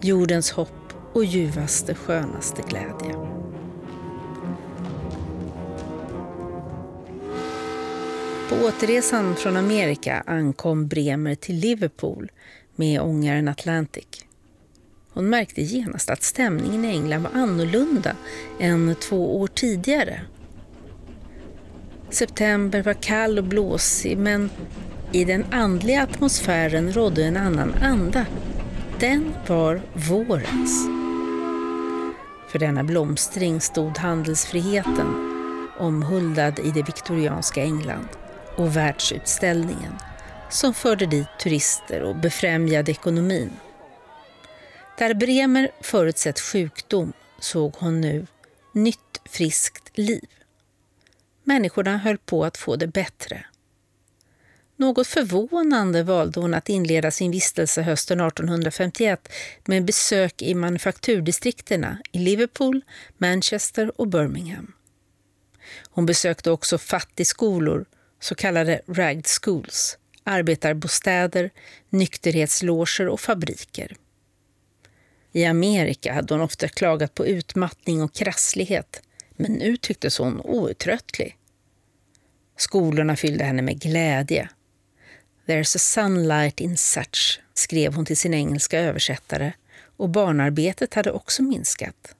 jordens 0.00 0.50
hopp 0.50 0.68
och 1.12 1.24
ljuvaste, 1.24 1.94
skönaste 1.94 2.62
glädje. 2.68 3.31
På 8.52 8.66
återresan 8.66 9.36
från 9.36 9.56
Amerika 9.56 10.22
ankom 10.26 10.88
Bremer 10.88 11.34
till 11.34 11.56
Liverpool 11.56 12.30
med 12.76 13.00
ångaren 13.00 13.48
Atlantic. 13.48 14.06
Hon 15.12 15.30
märkte 15.30 15.62
genast 15.62 16.10
att 16.10 16.22
stämningen 16.22 16.84
i 16.84 16.88
England 16.88 17.22
var 17.22 17.30
annorlunda 17.34 18.16
än 18.60 18.94
två 18.94 19.40
år 19.40 19.46
tidigare. 19.46 20.20
September 22.10 22.82
var 22.82 22.94
kall 22.94 23.38
och 23.38 23.44
blåsig 23.44 24.18
men 24.18 24.50
i 25.12 25.24
den 25.24 25.44
andliga 25.50 26.02
atmosfären 26.02 26.92
rådde 26.92 27.24
en 27.24 27.36
annan 27.36 27.74
anda. 27.82 28.26
Den 29.00 29.32
var 29.46 29.82
vårens. 29.94 30.86
För 32.48 32.58
denna 32.58 32.84
blomstring 32.84 33.60
stod 33.60 33.98
handelsfriheten 33.98 35.28
omhuldad 35.78 36.58
i 36.58 36.70
det 36.70 36.82
viktorianska 36.82 37.62
England 37.62 38.08
och 38.56 38.76
världsutställningen 38.76 39.92
som 40.50 40.74
förde 40.74 41.06
dit 41.06 41.28
turister 41.40 42.02
och 42.02 42.16
befrämjade 42.16 42.90
ekonomin. 42.90 43.50
Där 44.98 45.14
Bremer 45.14 45.70
förutsett 45.80 46.40
sjukdom 46.40 47.12
såg 47.38 47.74
hon 47.78 48.00
nu 48.00 48.26
nytt 48.72 49.20
friskt 49.24 49.98
liv. 49.98 50.28
Människorna 51.44 51.98
höll 51.98 52.18
på 52.18 52.44
att 52.44 52.56
få 52.56 52.76
det 52.76 52.86
bättre. 52.86 53.44
Något 54.76 55.06
förvånande 55.06 56.02
valde 56.02 56.40
hon 56.40 56.54
att 56.54 56.68
inleda 56.68 57.10
sin 57.10 57.30
vistelse 57.30 57.82
hösten 57.82 58.20
1851 58.20 59.28
med 59.64 59.84
besök 59.84 60.42
i 60.42 60.54
manufakturdistrikterna 60.54 61.98
i 62.12 62.18
Liverpool, 62.18 62.80
Manchester 63.18 64.00
och 64.00 64.08
Birmingham. 64.08 64.72
Hon 65.90 66.06
besökte 66.06 66.50
också 66.50 66.78
fattigskolor, 66.78 67.84
så 68.22 68.34
kallade 68.34 68.80
ragged 68.86 69.26
schools, 69.26 69.98
arbetarbostäder, 70.24 71.50
nykterhetsloger 71.90 73.08
och 73.08 73.20
fabriker. 73.20 73.96
I 75.32 75.44
Amerika 75.44 76.14
hade 76.14 76.34
hon 76.34 76.40
ofta 76.40 76.68
klagat 76.68 77.14
på 77.14 77.26
utmattning 77.26 78.02
och 78.02 78.14
krasslighet, 78.14 79.02
men 79.36 79.52
nu 79.52 79.76
tycktes 79.76 80.18
hon 80.18 80.40
outtröttlig. 80.40 81.36
Skolorna 82.56 83.16
fyllde 83.16 83.44
henne 83.44 83.62
med 83.62 83.80
glädje. 83.80 84.48
There's 85.46 85.76
a 85.76 85.78
sunlight 85.78 86.60
in 86.60 86.76
such, 86.76 87.40
skrev 87.54 87.94
hon 87.94 88.04
till 88.04 88.16
sin 88.16 88.34
engelska 88.34 88.80
översättare 88.80 89.52
och 89.96 90.08
barnarbetet 90.08 90.94
hade 90.94 91.12
också 91.12 91.42
minskat. 91.42 92.14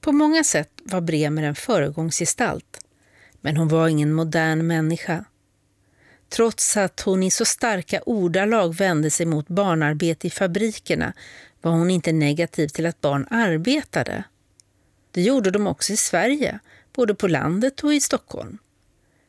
På 0.00 0.12
många 0.12 0.44
sätt 0.44 0.70
var 0.84 1.00
Bremer 1.00 1.42
en 1.42 1.54
föregångsgestalt, 1.54 2.69
men 3.40 3.56
hon 3.56 3.68
var 3.68 3.88
ingen 3.88 4.12
modern 4.12 4.66
människa. 4.66 5.24
Trots 6.28 6.76
att 6.76 7.00
hon 7.00 7.22
i 7.22 7.30
så 7.30 7.44
starka 7.44 8.02
ordalag 8.06 8.74
vände 8.76 9.10
sig 9.10 9.26
mot 9.26 9.48
barnarbete 9.48 10.26
i 10.26 10.30
fabrikerna 10.30 11.12
var 11.60 11.72
hon 11.72 11.90
inte 11.90 12.12
negativ 12.12 12.68
till 12.68 12.86
att 12.86 13.00
barn 13.00 13.26
arbetade. 13.30 14.24
Det 15.10 15.22
gjorde 15.22 15.50
de 15.50 15.66
också 15.66 15.92
i 15.92 15.96
Sverige, 15.96 16.58
både 16.92 17.14
på 17.14 17.28
landet 17.28 17.80
och 17.80 17.94
i 17.94 18.00
Stockholm. 18.00 18.58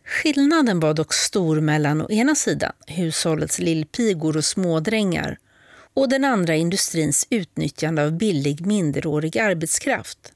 Skillnaden 0.06 0.80
var 0.80 0.94
dock 0.94 1.14
stor 1.14 1.62
mellan 1.62 2.02
å 2.02 2.12
ena 2.12 2.36
sidan 2.36 2.72
hushållets 2.88 3.60
lillpigor 3.60 4.38
och 4.38 4.46
smådrängar 4.46 5.38
och 5.94 6.10
den 6.10 6.26
andra 6.26 6.56
industrins 6.56 7.28
utnyttjande 7.30 8.04
av 8.04 8.12
billig 8.12 8.66
minderårig 8.66 9.38
arbetskraft. 9.38 10.34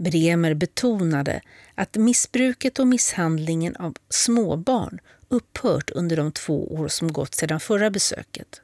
Bremer 0.00 0.54
betonade 0.54 1.40
att 1.74 1.96
missbruket 1.96 2.78
och 2.78 2.86
misshandlingen 2.86 3.76
av 3.76 3.94
småbarn 4.08 4.98
upphört 5.28 5.90
under 5.90 6.16
de 6.16 6.32
två 6.32 6.74
år 6.74 6.88
som 6.88 7.12
gått 7.12 7.34
sedan 7.34 7.60
förra 7.60 7.90
besöket. 7.90 8.62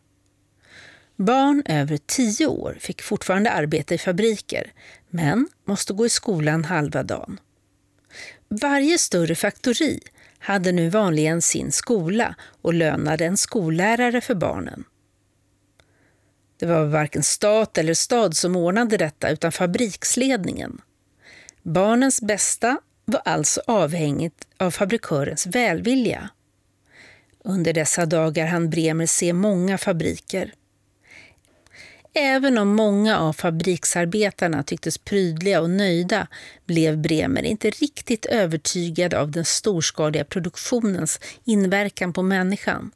Barn 1.16 1.62
över 1.66 1.98
tio 2.06 2.46
år 2.46 2.76
fick 2.80 3.02
fortfarande 3.02 3.50
arbeta 3.50 3.94
i 3.94 3.98
fabriker, 3.98 4.72
men 5.10 5.48
måste 5.64 5.92
gå 5.92 6.06
i 6.06 6.08
skolan 6.08 6.64
halva 6.64 7.02
dagen. 7.02 7.40
Varje 8.48 8.98
större 8.98 9.34
faktori 9.34 10.00
hade 10.38 10.72
nu 10.72 10.88
vanligen 10.88 11.42
sin 11.42 11.72
skola 11.72 12.34
och 12.62 12.74
lönade 12.74 13.24
en 13.24 13.36
skollärare 13.36 14.20
för 14.20 14.34
barnen. 14.34 14.84
Det 16.56 16.66
var 16.66 16.84
varken 16.84 17.22
stat 17.22 17.78
eller 17.78 17.94
stad 17.94 18.36
som 18.36 18.56
ordnade 18.56 18.96
detta 18.96 19.30
utan 19.30 19.52
fabriksledningen. 19.52 20.80
Barnens 21.66 22.22
bästa 22.22 22.78
var 23.04 23.22
alltså 23.24 23.60
avhängigt 23.66 24.46
av 24.58 24.70
fabrikörens 24.70 25.46
välvilja. 25.46 26.30
Under 27.44 27.72
dessa 27.72 28.06
dagar 28.06 28.46
hann 28.46 28.70
Bremer 28.70 29.06
se 29.06 29.32
många 29.32 29.78
fabriker. 29.78 30.52
Även 32.14 32.58
om 32.58 32.68
många 32.68 33.18
av 33.18 33.32
fabriksarbetarna 33.32 34.62
tycktes 34.62 34.98
prydliga 34.98 35.60
och 35.60 35.70
nöjda 35.70 36.26
blev 36.66 36.98
Bremer 36.98 37.42
inte 37.42 37.70
riktigt 37.70 38.26
övertygad 38.26 39.14
av 39.14 39.30
den 39.30 39.44
storskaliga 39.44 40.24
produktionens 40.24 41.20
inverkan 41.44 42.12
på 42.12 42.22
människan. 42.22 42.90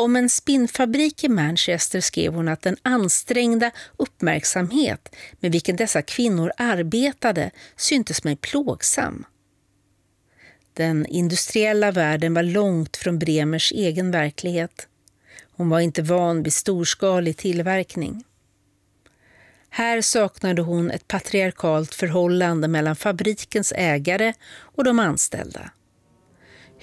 Om 0.00 0.16
en 0.16 0.28
spinnfabrik 0.28 1.24
i 1.24 1.28
Manchester 1.28 2.00
skrev 2.00 2.32
hon 2.32 2.48
att 2.48 2.62
den 2.62 2.76
ansträngda 2.82 3.70
uppmärksamhet 3.96 5.16
med 5.40 5.52
vilken 5.52 5.76
dessa 5.76 6.02
kvinnor 6.02 6.52
arbetade 6.56 7.50
syntes 7.76 8.24
mig 8.24 8.36
plågsam. 8.36 9.24
Den 10.72 11.06
industriella 11.06 11.90
världen 11.90 12.34
var 12.34 12.42
långt 12.42 12.96
från 12.96 13.18
Bremers 13.18 13.72
egen 13.72 14.10
verklighet. 14.10 14.88
Hon 15.52 15.68
var 15.68 15.80
inte 15.80 16.02
van 16.02 16.42
vid 16.42 16.52
storskalig 16.52 17.36
tillverkning. 17.36 18.24
Här 19.70 20.00
saknade 20.00 20.62
hon 20.62 20.90
ett 20.90 21.08
patriarkalt 21.08 21.94
förhållande 21.94 22.68
mellan 22.68 22.96
fabrikens 22.96 23.72
ägare 23.76 24.32
och 24.50 24.84
de 24.84 24.98
anställda. 24.98 25.70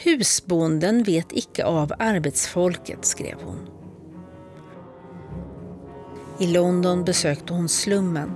Husbonden 0.04 1.04
vet 1.04 1.28
icke 1.32 1.66
av 1.66 1.94
arbetsfolket, 2.00 3.06
skrev 3.06 3.36
hon. 3.44 3.70
I 6.40 6.48
London 6.48 7.04
besökte 7.04 7.54
hon 7.54 7.70
slummen. 7.70 8.32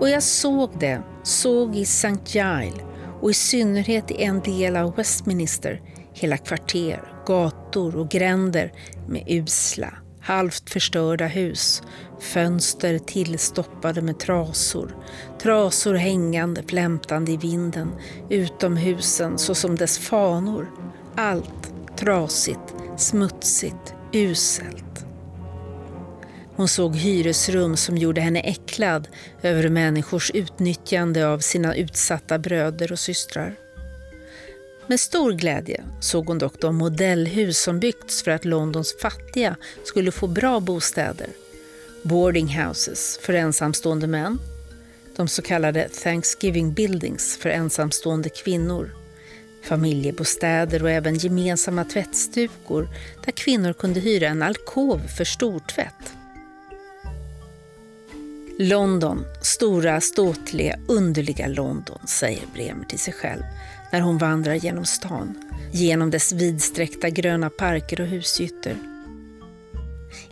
Och 0.00 0.08
jag 0.08 0.22
såg 0.22 0.70
det, 0.80 1.02
såg 1.22 1.76
i 1.76 1.82
St. 1.82 2.18
Giles 2.26 2.82
och 3.20 3.30
i 3.30 3.34
synnerhet 3.34 4.10
i 4.10 4.22
en 4.22 4.40
del 4.40 4.76
av 4.76 4.96
Westminster 4.96 5.82
hela 6.12 6.36
kvarter, 6.36 7.12
gator 7.26 7.96
och 7.96 8.08
gränder 8.08 8.72
med 9.08 9.24
usla, 9.28 9.94
halvt 10.28 10.70
förstörda 10.70 11.26
hus, 11.26 11.82
fönster 12.20 12.98
tillstoppade 12.98 14.02
med 14.02 14.18
trasor, 14.18 14.96
trasor 15.42 15.94
hängande 15.94 16.62
flämtande 16.62 17.32
i 17.32 17.36
vinden, 17.36 17.92
utomhusen 18.30 19.38
såsom 19.38 19.76
dess 19.76 19.98
fanor. 19.98 20.70
Allt 21.16 21.72
trasigt, 21.96 22.74
smutsigt, 22.96 23.94
uselt. 24.12 25.06
Hon 26.56 26.68
såg 26.68 26.96
hyresrum 26.96 27.76
som 27.76 27.96
gjorde 27.96 28.20
henne 28.20 28.40
äcklad 28.40 29.08
över 29.42 29.68
människors 29.68 30.30
utnyttjande 30.30 31.28
av 31.28 31.38
sina 31.38 31.74
utsatta 31.74 32.38
bröder 32.38 32.92
och 32.92 32.98
systrar. 32.98 33.54
Med 34.88 35.00
stor 35.00 35.32
glädje 35.32 35.84
såg 36.00 36.26
hon 36.26 36.38
dock 36.38 36.60
de 36.60 36.76
modellhus 36.76 37.58
som 37.58 37.80
byggts 37.80 38.22
för 38.22 38.30
att 38.30 38.44
Londons 38.44 38.94
fattiga 39.00 39.56
skulle 39.84 40.12
få 40.12 40.26
bra 40.26 40.60
bostäder. 40.60 41.28
Boarding 42.02 42.58
houses 42.58 43.18
för 43.22 43.32
ensamstående 43.32 44.06
män, 44.06 44.38
de 45.16 45.28
så 45.28 45.42
kallade 45.42 45.88
Thanksgiving 45.88 46.72
buildings 46.72 47.36
för 47.36 47.48
ensamstående 47.48 48.28
kvinnor, 48.28 48.90
familjebostäder 49.64 50.82
och 50.82 50.90
även 50.90 51.14
gemensamma 51.14 51.84
tvättstugor 51.84 52.88
där 53.24 53.32
kvinnor 53.32 53.72
kunde 53.72 54.00
hyra 54.00 54.28
en 54.28 54.42
alkov 54.42 55.00
för 55.16 55.24
stortvätt. 55.24 56.14
London, 58.58 59.24
stora, 59.42 60.00
ståtliga, 60.00 60.78
underliga 60.88 61.46
London, 61.46 61.98
säger 62.06 62.42
Bremer 62.54 62.84
till 62.84 62.98
sig 62.98 63.14
själv 63.14 63.42
när 63.92 64.00
hon 64.00 64.18
vandrar 64.18 64.54
genom 64.54 64.84
stan, 64.84 65.34
genom 65.72 66.10
dess 66.10 66.32
vidsträckta 66.32 67.10
gröna 67.10 67.50
parker 67.50 68.00
och 68.00 68.06
husgytter. 68.06 68.76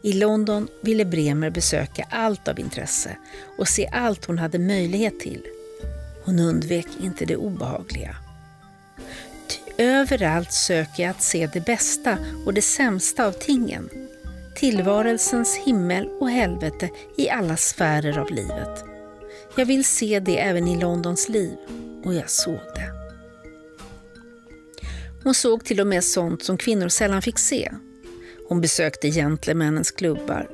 I 0.02 0.12
London 0.12 0.68
ville 0.80 1.04
Bremer 1.04 1.50
besöka 1.50 2.06
allt 2.10 2.48
av 2.48 2.60
intresse 2.60 3.16
och 3.58 3.68
se 3.68 3.88
allt 3.92 4.24
hon 4.24 4.38
hade 4.38 4.58
möjlighet 4.58 5.20
till. 5.20 5.42
Hon 6.24 6.38
undvek 6.38 6.86
inte 7.00 7.24
det 7.24 7.36
obehagliga. 7.36 8.16
Ty 9.48 9.84
överallt 9.84 10.52
söker 10.52 11.02
jag 11.02 11.10
att 11.10 11.22
se 11.22 11.50
det 11.52 11.60
bästa 11.60 12.18
och 12.46 12.54
det 12.54 12.62
sämsta 12.62 13.26
av 13.26 13.32
tingen. 13.32 13.90
Tillvarelsens 14.56 15.56
himmel 15.56 16.08
och 16.20 16.30
helvete 16.30 16.90
i 17.16 17.30
alla 17.30 17.56
sfärer 17.56 18.18
av 18.18 18.30
livet. 18.30 18.84
Jag 19.56 19.66
vill 19.66 19.84
se 19.84 20.20
det 20.20 20.38
även 20.38 20.68
i 20.68 20.80
Londons 20.80 21.28
liv 21.28 21.56
och 22.04 22.14
jag 22.14 22.30
såg 22.30 22.60
det. 22.74 22.95
Hon 25.26 25.34
såg 25.34 25.64
till 25.64 25.80
och 25.80 25.86
med 25.86 26.04
sånt 26.04 26.42
som 26.42 26.56
kvinnor 26.56 26.88
sällan 26.88 27.22
fick 27.22 27.38
se. 27.38 27.72
Hon 28.48 28.60
besökte 28.60 29.10
gentlemännens 29.10 29.90
klubbar, 29.90 30.50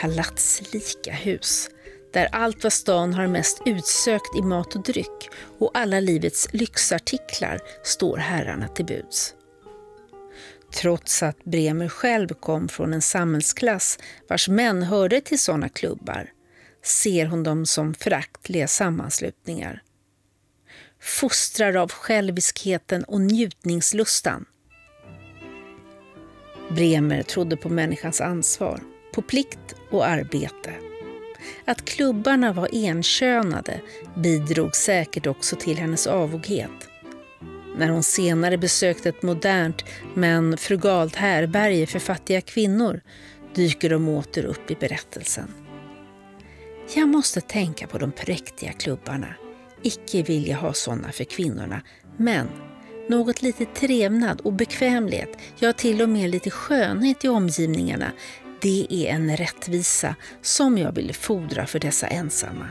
palatslika 0.00 1.12
hus 1.12 1.70
där 2.12 2.28
allt 2.32 2.62
vad 2.62 2.72
stan 2.72 3.14
har 3.14 3.26
mest 3.26 3.62
utsökt 3.66 4.36
i 4.38 4.42
mat 4.42 4.74
och 4.74 4.82
dryck 4.82 5.30
och 5.58 5.70
alla 5.74 6.00
livets 6.00 6.48
lyxartiklar 6.52 7.60
står 7.84 8.16
herrarna 8.16 8.68
till 8.68 8.84
buds. 8.84 9.34
Trots 10.74 11.22
att 11.22 11.44
Bremer 11.44 11.88
själv 11.88 12.28
kom 12.28 12.68
från 12.68 12.94
en 12.94 13.02
samhällsklass 13.02 13.98
vars 14.28 14.48
män 14.48 14.82
hörde 14.82 15.20
till 15.20 15.38
sådana 15.38 15.68
klubbar 15.68 16.30
ser 16.82 17.26
hon 17.26 17.42
dem 17.42 17.66
som 17.66 17.94
föraktliga 17.94 18.68
sammanslutningar. 18.68 19.82
Fostrar 21.04 21.76
av 21.76 21.92
själviskheten 21.92 23.04
och 23.04 23.20
njutningslustan. 23.20 24.44
Bremer 26.70 27.22
trodde 27.22 27.56
på 27.56 27.68
människans 27.68 28.20
ansvar, 28.20 28.80
på 29.14 29.22
plikt 29.22 29.74
och 29.90 30.06
arbete. 30.06 30.74
Att 31.64 31.84
klubbarna 31.84 32.52
var 32.52 32.68
enkönade 32.72 33.80
bidrog 34.16 34.76
säkert 34.76 35.26
också 35.26 35.56
till 35.56 35.76
hennes 35.76 36.06
avoghet. 36.06 36.88
När 37.76 37.88
hon 37.88 38.02
senare 38.02 38.58
besökte 38.58 39.08
ett 39.08 39.22
modernt 39.22 39.84
men 40.14 40.56
frugalt 40.56 41.16
härberge 41.16 41.86
för 41.86 41.98
fattiga 41.98 42.40
kvinnor 42.40 43.00
dyker 43.54 43.90
de 43.90 44.08
åter 44.08 44.44
upp 44.44 44.70
i 44.70 44.74
berättelsen. 44.74 45.54
Jag 46.94 47.08
måste 47.08 47.40
tänka 47.40 47.86
på 47.86 47.98
de 47.98 48.12
präktiga 48.12 48.72
klubbarna. 48.72 49.34
Icke 49.84 50.22
vilja 50.22 50.56
ha 50.56 50.72
sådana 50.72 51.12
för 51.12 51.24
kvinnorna, 51.24 51.82
men 52.16 52.48
något 53.08 53.42
lite 53.42 53.64
trevnad 53.64 54.40
och 54.40 54.52
bekvämlighet, 54.52 55.38
ja 55.58 55.72
till 55.72 56.02
och 56.02 56.08
med 56.08 56.30
lite 56.30 56.50
skönhet 56.50 57.24
i 57.24 57.28
omgivningarna, 57.28 58.12
det 58.60 58.86
är 58.90 59.14
en 59.14 59.36
rättvisa 59.36 60.16
som 60.42 60.78
jag 60.78 60.92
vill 60.92 61.14
fodra 61.14 61.66
för 61.66 61.78
dessa 61.78 62.06
ensamma. 62.06 62.68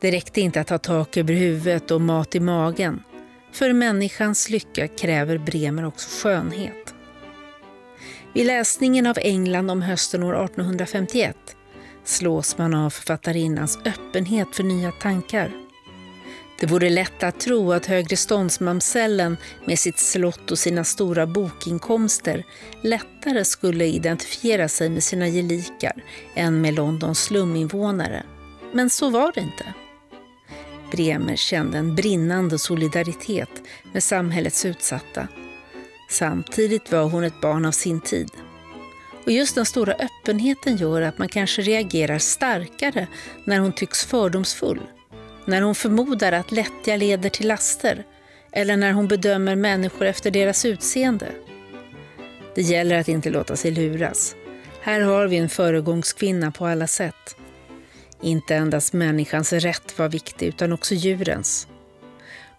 Det 0.00 0.10
räckte 0.10 0.40
inte 0.40 0.60
att 0.60 0.70
ha 0.70 0.78
tak 0.78 1.16
över 1.16 1.34
huvudet 1.34 1.90
och 1.90 2.00
mat 2.00 2.34
i 2.34 2.40
magen. 2.40 3.02
För 3.52 3.72
människans 3.72 4.50
lycka 4.50 4.88
kräver 4.88 5.38
Bremer 5.38 5.84
också 5.84 6.08
skönhet. 6.22 6.94
Vid 8.34 8.46
läsningen 8.46 9.06
av 9.06 9.18
England 9.18 9.70
om 9.70 9.82
hösten 9.82 10.22
år 10.22 10.44
1851 10.44 11.36
slås 12.10 12.58
man 12.58 12.74
av 12.74 12.90
författarinnans 12.90 13.78
öppenhet 13.84 14.56
för 14.56 14.62
nya 14.62 14.92
tankar. 14.92 15.52
Det 16.60 16.66
vore 16.66 16.90
lätt 16.90 17.22
att 17.22 17.40
tro 17.40 17.72
att 17.72 17.86
högreståndsmamsellen 17.86 19.36
med 19.64 19.78
sitt 19.78 19.98
slott 19.98 20.50
och 20.50 20.58
sina 20.58 20.84
stora 20.84 21.26
bokinkomster 21.26 22.44
lättare 22.82 23.44
skulle 23.44 23.86
identifiera 23.86 24.68
sig 24.68 24.90
med 24.90 25.02
sina 25.02 25.28
gelikar 25.28 26.04
än 26.34 26.60
med 26.60 26.74
Londons 26.74 27.24
sluminvånare. 27.24 28.22
Men 28.72 28.90
så 28.90 29.10
var 29.10 29.32
det 29.34 29.40
inte. 29.40 29.74
Bremer 30.92 31.36
kände 31.36 31.78
en 31.78 31.94
brinnande 31.94 32.58
solidaritet 32.58 33.50
med 33.92 34.02
samhällets 34.02 34.64
utsatta. 34.64 35.28
Samtidigt 36.10 36.92
var 36.92 37.04
hon 37.04 37.24
ett 37.24 37.40
barn 37.40 37.64
av 37.64 37.72
sin 37.72 38.00
tid. 38.00 38.30
Och 39.24 39.32
just 39.32 39.54
den 39.54 39.66
stora 39.66 39.92
öppenheten 39.92 40.76
gör 40.76 41.02
att 41.02 41.18
man 41.18 41.28
kanske 41.28 41.62
reagerar 41.62 42.18
starkare 42.18 43.06
när 43.44 43.58
hon 43.58 43.72
tycks 43.72 44.04
fördomsfull 44.04 44.80
när 45.44 45.62
hon 45.62 45.74
förmodar 45.74 46.32
att 46.32 46.52
lättja 46.52 46.96
leder 46.96 47.30
till 47.30 47.48
laster 47.48 48.04
eller 48.52 48.76
när 48.76 48.92
hon 48.92 49.08
bedömer 49.08 49.56
människor 49.56 50.06
efter 50.06 50.30
deras 50.30 50.64
utseende. 50.64 51.26
Det 52.54 52.62
gäller 52.62 52.98
att 52.98 53.08
inte 53.08 53.30
låta 53.30 53.56
sig 53.56 53.70
luras. 53.70 54.34
Här 54.80 55.00
har 55.00 55.26
vi 55.26 55.36
en 55.36 55.48
föregångskvinna 55.48 56.50
på 56.50 56.66
alla 56.66 56.86
sätt. 56.86 57.36
Inte 58.22 58.54
endast 58.54 58.92
människans 58.92 59.52
rätt 59.52 59.98
var 59.98 60.08
viktig 60.08 60.46
utan 60.46 60.72
också 60.72 60.94
djurens. 60.94 61.68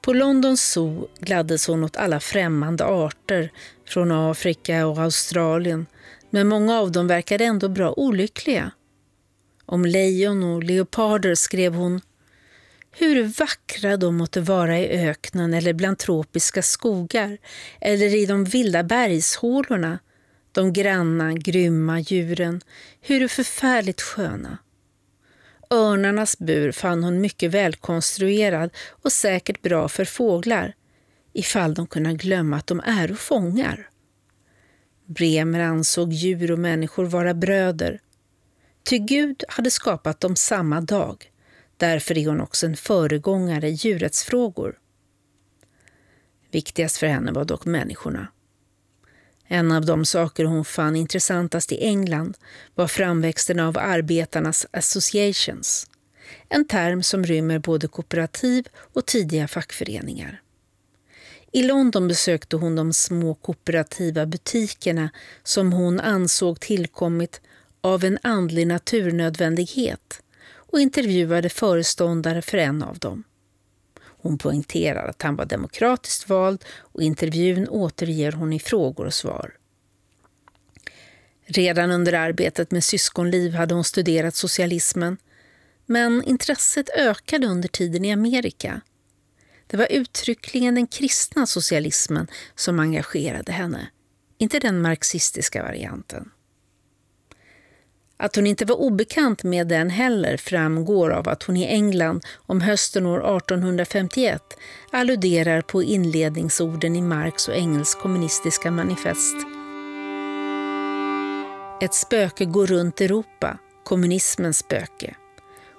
På 0.01 0.13
Londons 0.13 0.61
zoo 0.61 1.07
gladdes 1.19 1.67
hon 1.67 1.83
åt 1.83 1.97
alla 1.97 2.19
främmande 2.19 2.85
arter 2.85 3.51
från 3.87 4.11
Afrika 4.11 4.87
och 4.87 4.97
Australien 4.97 5.85
men 6.31 6.47
många 6.47 6.79
av 6.79 6.91
dem 6.91 7.07
verkade 7.07 7.45
ändå 7.45 7.69
bra 7.69 7.93
olyckliga. 7.97 8.71
Om 9.65 9.85
lejon 9.85 10.43
och 10.43 10.63
leoparder 10.63 11.35
skrev 11.35 11.73
hon 11.73 12.01
hur 12.91 13.23
vackra 13.23 13.97
de 13.97 14.17
måtte 14.17 14.41
vara 14.41 14.79
i 14.79 15.07
öknen 15.09 15.53
eller 15.53 15.73
bland 15.73 15.97
tropiska 15.97 16.61
skogar 16.61 17.37
eller 17.81 18.15
i 18.15 18.25
de 18.25 18.43
vilda 18.43 18.83
bergshålorna, 18.83 19.99
de 20.51 20.73
granna, 20.73 21.33
grymma 21.33 21.99
djuren, 21.99 22.61
hur 23.01 23.27
förfärligt 23.27 24.01
sköna. 24.01 24.57
Örnarnas 25.69 26.39
bur 26.39 26.71
fann 26.71 27.03
hon 27.03 27.21
mycket 27.21 27.51
välkonstruerad 27.51 28.69
och 28.89 29.11
säkert 29.11 29.61
bra 29.61 29.89
för 29.89 30.05
fåglar, 30.05 30.73
ifall 31.33 31.73
de 31.73 31.87
kunde 31.87 32.13
glömma 32.13 32.57
att 32.57 32.67
de 32.67 32.81
är 32.85 33.13
fångar. 33.13 33.90
Bremer 35.05 35.59
ansåg 35.59 36.13
djur 36.13 36.51
och 36.51 36.59
människor 36.59 37.05
vara 37.05 37.33
bröder, 37.33 38.01
ty 38.83 38.97
Gud 38.97 39.43
hade 39.47 39.71
skapat 39.71 40.19
dem 40.19 40.35
samma 40.35 40.81
dag. 40.81 41.31
Därför 41.77 42.17
är 42.17 42.27
hon 42.27 42.41
också 42.41 42.65
en 42.65 42.75
föregångare 42.75 43.69
i 43.69 43.71
djurrättsfrågor. 43.71 44.79
Viktigast 46.51 46.97
för 46.97 47.07
henne 47.07 47.31
var 47.31 47.45
dock 47.45 47.65
människorna. 47.65 48.27
En 49.47 49.71
av 49.71 49.85
de 49.85 50.05
saker 50.05 50.45
hon 50.45 50.65
fann 50.65 50.95
intressantast 50.95 51.71
i 51.71 51.83
England 51.83 52.37
var 52.75 52.87
framväxten 52.87 53.59
av 53.59 53.77
arbetarnas 53.77 54.65
associations. 54.71 55.87
En 56.49 56.67
term 56.67 57.03
som 57.03 57.23
rymmer 57.23 57.59
både 57.59 57.87
kooperativ 57.87 58.67
och 58.75 59.05
tidiga 59.05 59.47
fackföreningar. 59.47 60.41
I 61.51 61.63
London 61.63 62.07
besökte 62.07 62.55
hon 62.55 62.75
de 62.75 62.93
små 62.93 63.33
kooperativa 63.33 64.25
butikerna 64.25 65.09
som 65.43 65.73
hon 65.73 65.99
ansåg 65.99 66.59
tillkommit 66.59 67.41
av 67.81 68.03
en 68.03 68.17
andlig 68.23 68.67
naturnödvändighet 68.67 70.21
och 70.53 70.79
intervjuade 70.79 71.49
föreståndare 71.49 72.41
för 72.41 72.57
en 72.57 72.83
av 72.83 72.97
dem. 72.97 73.23
Hon 74.03 74.37
poängterar 74.37 75.07
att 75.07 75.21
han 75.21 75.35
var 75.35 75.45
demokratiskt 75.45 76.29
vald 76.29 76.65
och 76.77 77.01
intervjun 77.01 77.67
återger 77.69 78.31
hon 78.31 78.53
i 78.53 78.59
frågor 78.59 79.05
och 79.05 79.13
svar. 79.13 79.53
Redan 81.45 81.91
under 81.91 82.13
arbetet 82.13 82.71
med 82.71 82.83
syskonliv 82.83 83.53
hade 83.53 83.73
hon 83.73 83.83
studerat 83.83 84.35
socialismen 84.35 85.17
men 85.85 86.23
intresset 86.23 86.89
ökade 86.89 87.47
under 87.47 87.69
tiden 87.69 88.05
i 88.05 88.11
Amerika. 88.11 88.81
Det 89.71 89.77
var 89.77 89.87
uttryckligen 89.91 90.75
den 90.75 90.87
kristna 90.87 91.47
socialismen 91.47 92.27
som 92.55 92.79
engagerade 92.79 93.51
henne, 93.51 93.87
inte 94.37 94.59
den 94.59 94.81
marxistiska 94.81 95.63
varianten. 95.63 96.31
Att 98.17 98.35
hon 98.35 98.47
inte 98.47 98.65
var 98.65 98.75
obekant 98.75 99.43
med 99.43 99.67
den 99.67 99.89
heller 99.89 100.37
framgår 100.37 101.09
av 101.09 101.29
att 101.29 101.43
hon 101.43 101.57
i 101.57 101.65
England 101.65 102.25
om 102.35 102.61
hösten 102.61 103.05
år 103.05 103.37
1851 103.37 104.41
alluderar 104.91 105.61
på 105.61 105.83
inledningsorden 105.83 106.95
i 106.95 107.01
Marx 107.01 107.47
och 107.47 107.55
Engels 107.55 107.95
kommunistiska 107.95 108.71
manifest. 108.71 109.35
Ett 111.81 111.93
spöke 111.93 112.45
går 112.45 112.67
runt 112.67 113.01
Europa, 113.01 113.57
kommunismens 113.83 114.57
spöke. 114.57 115.15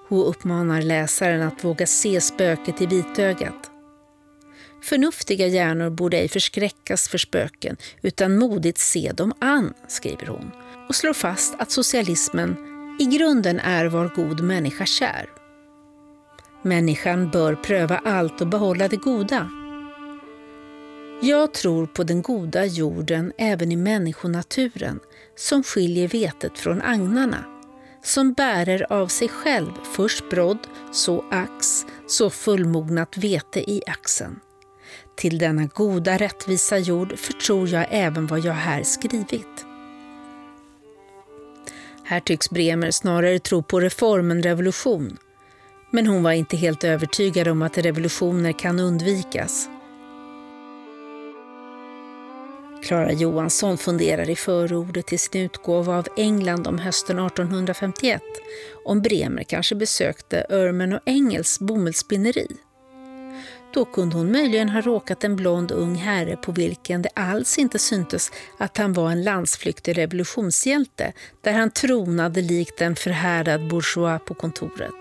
Hon 0.08 0.24
uppmanar 0.24 0.82
läsaren 0.82 1.42
att 1.42 1.64
våga 1.64 1.86
se 1.86 2.20
spöket 2.20 2.80
i 2.80 2.86
vitögat. 2.86 3.71
Förnuftiga 4.82 5.46
hjärnor 5.46 5.90
borde 5.90 6.16
ej 6.16 6.28
förskräckas 6.28 7.08
för 7.08 7.18
spöken 7.18 7.76
utan 8.02 8.38
modigt 8.38 8.78
se 8.78 9.12
dem 9.14 9.32
an, 9.38 9.74
skriver 9.88 10.26
hon 10.26 10.50
och 10.88 10.94
slår 10.94 11.12
fast 11.12 11.54
att 11.58 11.70
socialismen 11.70 12.56
i 13.00 13.04
grunden 13.04 13.60
är 13.60 13.86
var 13.86 14.12
god 14.16 14.40
människa 14.40 14.86
kär. 14.86 15.28
Människan 16.62 17.30
bör 17.30 17.54
pröva 17.54 17.98
allt 17.98 18.40
och 18.40 18.46
behålla 18.46 18.88
det 18.88 18.96
goda. 18.96 19.50
Jag 21.22 21.54
tror 21.54 21.86
på 21.86 22.04
den 22.04 22.22
goda 22.22 22.64
jorden 22.64 23.32
även 23.38 23.72
i 23.72 23.76
människonaturen 23.76 25.00
som 25.36 25.62
skiljer 25.62 26.08
vetet 26.08 26.58
från 26.58 26.82
agnarna, 26.82 27.44
som 28.04 28.32
bärer 28.32 28.92
av 28.92 29.08
sig 29.08 29.28
själv 29.28 29.72
först 29.96 30.30
brodd, 30.30 30.66
så 30.92 31.24
ax, 31.30 31.86
så 32.06 32.30
fullmognat 32.30 33.16
vete 33.16 33.70
i 33.70 33.82
axeln. 33.86 34.40
Till 35.16 35.38
denna 35.38 35.66
goda 35.66 36.16
rättvisa 36.16 36.78
jord 36.78 37.18
förtror 37.18 37.68
jag 37.68 37.86
även 37.90 38.26
vad 38.26 38.40
jag 38.40 38.52
här 38.52 38.82
skrivit. 38.82 39.66
Här 42.04 42.20
tycks 42.20 42.50
Bremer 42.50 42.90
snarare 42.90 43.38
tro 43.38 43.62
på 43.62 43.80
reform 43.80 44.30
än 44.30 44.42
revolution. 44.42 45.18
Men 45.90 46.06
hon 46.06 46.22
var 46.22 46.32
inte 46.32 46.56
helt 46.56 46.84
övertygad 46.84 47.48
om 47.48 47.62
att 47.62 47.78
revolutioner 47.78 48.52
kan 48.52 48.80
undvikas. 48.80 49.68
Klara 52.82 53.12
Johansson 53.12 53.78
funderar 53.78 54.30
i 54.30 54.36
förordet 54.36 55.06
till 55.06 55.18
sin 55.18 55.42
utgåva 55.42 55.98
av 55.98 56.06
England 56.16 56.66
om 56.66 56.78
hösten 56.78 57.18
1851 57.18 58.22
om 58.84 59.02
Bremer 59.02 59.42
kanske 59.42 59.74
besökte 59.74 60.46
Örmen 60.50 60.92
och 60.92 61.00
Engels 61.06 61.60
bomullsspinneri. 61.60 62.46
Då 63.74 63.84
kunde 63.84 64.16
hon 64.16 64.32
möjligen 64.32 64.68
ha 64.68 64.80
råkat 64.80 65.24
en 65.24 65.36
blond 65.36 65.72
ung 65.72 65.94
herre 65.94 66.36
på 66.36 66.52
vilken 66.52 67.02
det 67.02 67.08
alls 67.14 67.58
inte 67.58 67.78
syntes 67.78 68.30
att 68.58 68.76
han 68.76 68.92
var 68.92 69.10
en 69.10 69.24
landsflyktig 69.24 69.98
revolutionshjälte 69.98 71.12
där 71.40 71.52
han 71.52 71.70
tronade 71.70 72.42
likt 72.42 72.80
en 72.80 72.96
förhärdad 72.96 73.68
bourgeois 73.68 74.20
på 74.26 74.34
kontoret. 74.34 74.94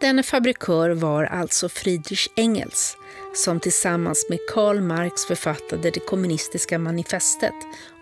Denne 0.00 0.22
fabrikör 0.22 0.90
var 0.90 1.24
alltså 1.24 1.68
Friedrich 1.68 2.28
Engels 2.36 2.96
som 3.34 3.60
tillsammans 3.60 4.26
med 4.30 4.38
Karl 4.54 4.80
Marx 4.80 5.24
författade 5.24 5.90
det 5.90 6.00
kommunistiska 6.00 6.78
manifestet 6.78 7.54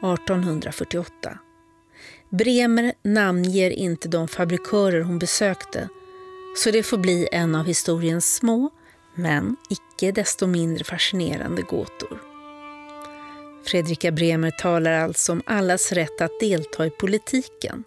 1848. 0.02 1.38
Bremer 2.30 2.92
namnger 3.02 3.70
inte 3.70 4.08
de 4.08 4.28
fabrikörer 4.28 5.00
hon 5.00 5.18
besökte 5.18 5.88
så 6.56 6.70
det 6.70 6.82
får 6.82 6.98
bli 6.98 7.28
en 7.32 7.54
av 7.54 7.66
historiens 7.66 8.34
små 8.34 8.70
men 9.14 9.56
icke 9.68 10.12
desto 10.12 10.46
mindre 10.46 10.84
fascinerande 10.84 11.62
gåtor. 11.62 12.22
Fredrika 13.64 14.12
Bremer 14.12 14.50
talar 14.50 14.92
alltså 14.92 15.32
om 15.32 15.42
allas 15.46 15.92
rätt 15.92 16.20
att 16.20 16.40
delta 16.40 16.86
i 16.86 16.90
politiken. 16.90 17.84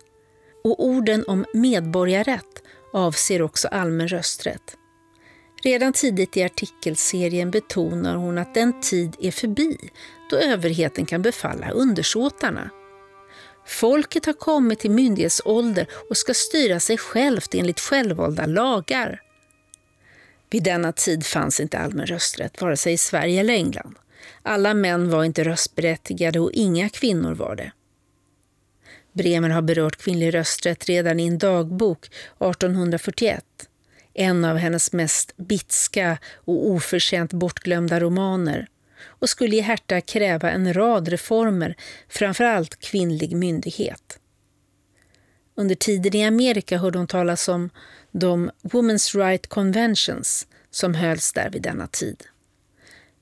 Och 0.63 0.86
orden 0.86 1.24
om 1.28 1.46
medborgarrätt 1.54 2.63
avser 2.94 3.42
också 3.42 3.68
allmän 3.68 4.08
rösträtt. 4.08 4.78
Redan 5.63 5.94
tidigt 5.94 6.38
i 6.38 6.44
artikelserien 6.44 7.52
betonar 7.52 8.16
hon 8.16 8.38
att 8.38 8.54
den 8.54 8.82
tid 8.82 9.16
är 9.20 9.32
förbi 9.32 9.78
då 10.30 10.38
överheten 10.38 11.06
kan 11.06 11.22
befalla 11.22 11.70
undersåtarna. 11.70 12.70
Folket 13.68 14.26
har 14.26 14.34
kommit 14.34 14.80
till 14.80 14.92
myndighetsålder 14.92 15.88
och 16.10 16.18
ska 16.18 16.34
styra 16.34 16.80
sig 16.80 16.98
självt 16.98 17.56
enligt 17.56 17.80
självvalda 17.80 18.46
lagar. 18.46 19.22
Vid 20.50 20.64
denna 20.64 20.92
tid 20.92 21.26
fanns 21.26 21.60
inte 21.60 21.78
allmän 21.78 22.06
rösträtt, 22.06 22.62
vare 22.62 22.78
sig 22.78 22.94
i 22.94 22.98
Sverige 22.98 23.40
eller 23.40 23.54
England. 23.54 23.96
Alla 24.42 24.74
män 24.74 25.10
var 25.10 25.24
inte 25.24 25.44
röstberättigade 25.44 26.40
och 26.40 26.52
inga 26.54 26.90
kvinnor 26.90 27.34
var 27.34 27.56
det. 27.56 27.72
Bremer 29.14 29.50
har 29.50 29.62
berört 29.62 29.98
kvinnlig 29.98 30.34
rösträtt 30.34 30.86
redan 30.86 31.20
i 31.20 31.28
en 31.28 31.38
dagbok 31.38 32.06
1841. 32.06 33.46
En 34.14 34.46
av 34.46 34.58
hennes 34.58 34.94
mest 34.94 35.38
bitska 35.38 36.18
och 36.36 36.70
oförtjänt 36.70 37.34
bortglömda 37.34 38.00
romaner 38.00 38.68
och 39.04 39.30
skulle 39.30 39.56
i 39.56 39.62
Herta 39.62 40.02
kräva 40.02 40.52
en 40.52 40.74
rad 40.74 41.08
reformer, 41.08 41.76
framförallt 42.10 42.80
kvinnlig 42.80 43.36
myndighet. 43.36 44.20
Under 45.60 45.76
tiden 45.76 46.15
i 46.15 46.26
Amerika 46.26 46.78
hörde 46.78 46.98
hon 46.98 47.08
talas 47.08 47.48
om 47.48 47.70
de 48.12 48.52
Women's 48.62 49.17
Right 49.17 49.48
Conventions 49.48 50.48
som 50.72 50.93
hölls 50.93 51.34
där 51.34 51.50
vid 51.50 51.62
denna 51.62 51.88
tid. 51.88 52.24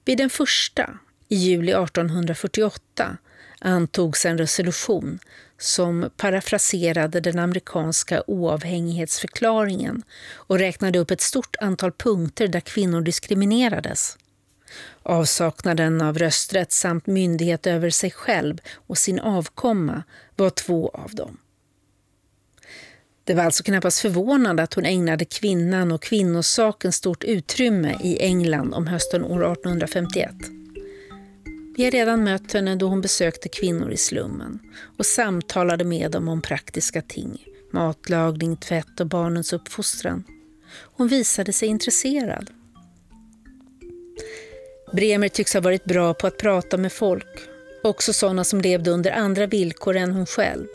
Vid 0.05 0.17
den 0.17 0.29
första, 0.29 0.99
i 1.27 1.35
juli 1.35 1.71
1848, 1.71 3.17
antogs 3.59 4.25
en 4.25 4.37
resolution 4.37 5.19
som 5.57 6.09
parafraserade 6.17 7.19
den 7.19 7.39
amerikanska 7.39 8.23
oavhängighetsförklaringen 8.27 10.03
och 10.33 10.59
räknade 10.59 10.99
upp 10.99 11.11
ett 11.11 11.21
stort 11.21 11.55
antal 11.61 11.91
punkter 11.91 12.47
där 12.47 12.59
kvinnor 12.59 13.01
diskriminerades. 13.01 14.17
Avsaknaden 15.03 16.01
av 16.01 16.17
rösträtt 16.17 16.71
samt 16.71 17.07
myndighet 17.07 17.67
över 17.67 17.89
sig 17.89 18.11
själv 18.11 18.57
och 18.87 18.97
sin 18.97 19.19
avkomma 19.19 20.03
var 20.35 20.49
två 20.49 20.89
av 20.89 21.15
dem. 21.15 21.37
Det 23.25 23.33
var 23.33 23.43
alltså 23.43 23.63
knappast 23.63 23.99
förvånande 23.99 24.63
att 24.63 24.73
hon 24.73 24.85
ägnade 24.85 25.25
kvinnan 25.25 25.91
och 25.91 26.01
kvinnosaken 26.01 26.91
stort 26.91 27.23
utrymme 27.23 27.97
i 28.03 28.19
England 28.19 28.73
om 28.73 28.87
hösten 28.87 29.23
år 29.23 29.51
1851. 29.51 30.31
Vi 31.77 31.83
har 31.83 31.91
redan 31.91 32.23
mött 32.23 32.53
henne 32.53 32.75
då 32.75 32.87
hon 32.87 33.01
besökte 33.01 33.49
kvinnor 33.49 33.91
i 33.91 33.97
slummen 33.97 34.59
och 34.97 35.05
samtalade 35.05 35.83
med 35.83 36.11
dem 36.11 36.27
om 36.27 36.41
praktiska 36.41 37.01
ting, 37.01 37.45
matlagning, 37.71 38.57
tvätt 38.57 38.99
och 38.99 39.07
barnens 39.07 39.53
uppfostran. 39.53 40.23
Hon 40.81 41.07
visade 41.07 41.53
sig 41.53 41.67
intresserad. 41.67 42.49
Bremer 44.93 45.29
tycks 45.29 45.53
ha 45.53 45.61
varit 45.61 45.85
bra 45.85 46.13
på 46.13 46.27
att 46.27 46.37
prata 46.37 46.77
med 46.77 46.91
folk, 46.91 47.39
också 47.83 48.13
sådana 48.13 48.43
som 48.43 48.61
levde 48.61 48.91
under 48.91 49.11
andra 49.11 49.47
villkor 49.47 49.95
än 49.95 50.11
hon 50.11 50.25
själv. 50.25 50.65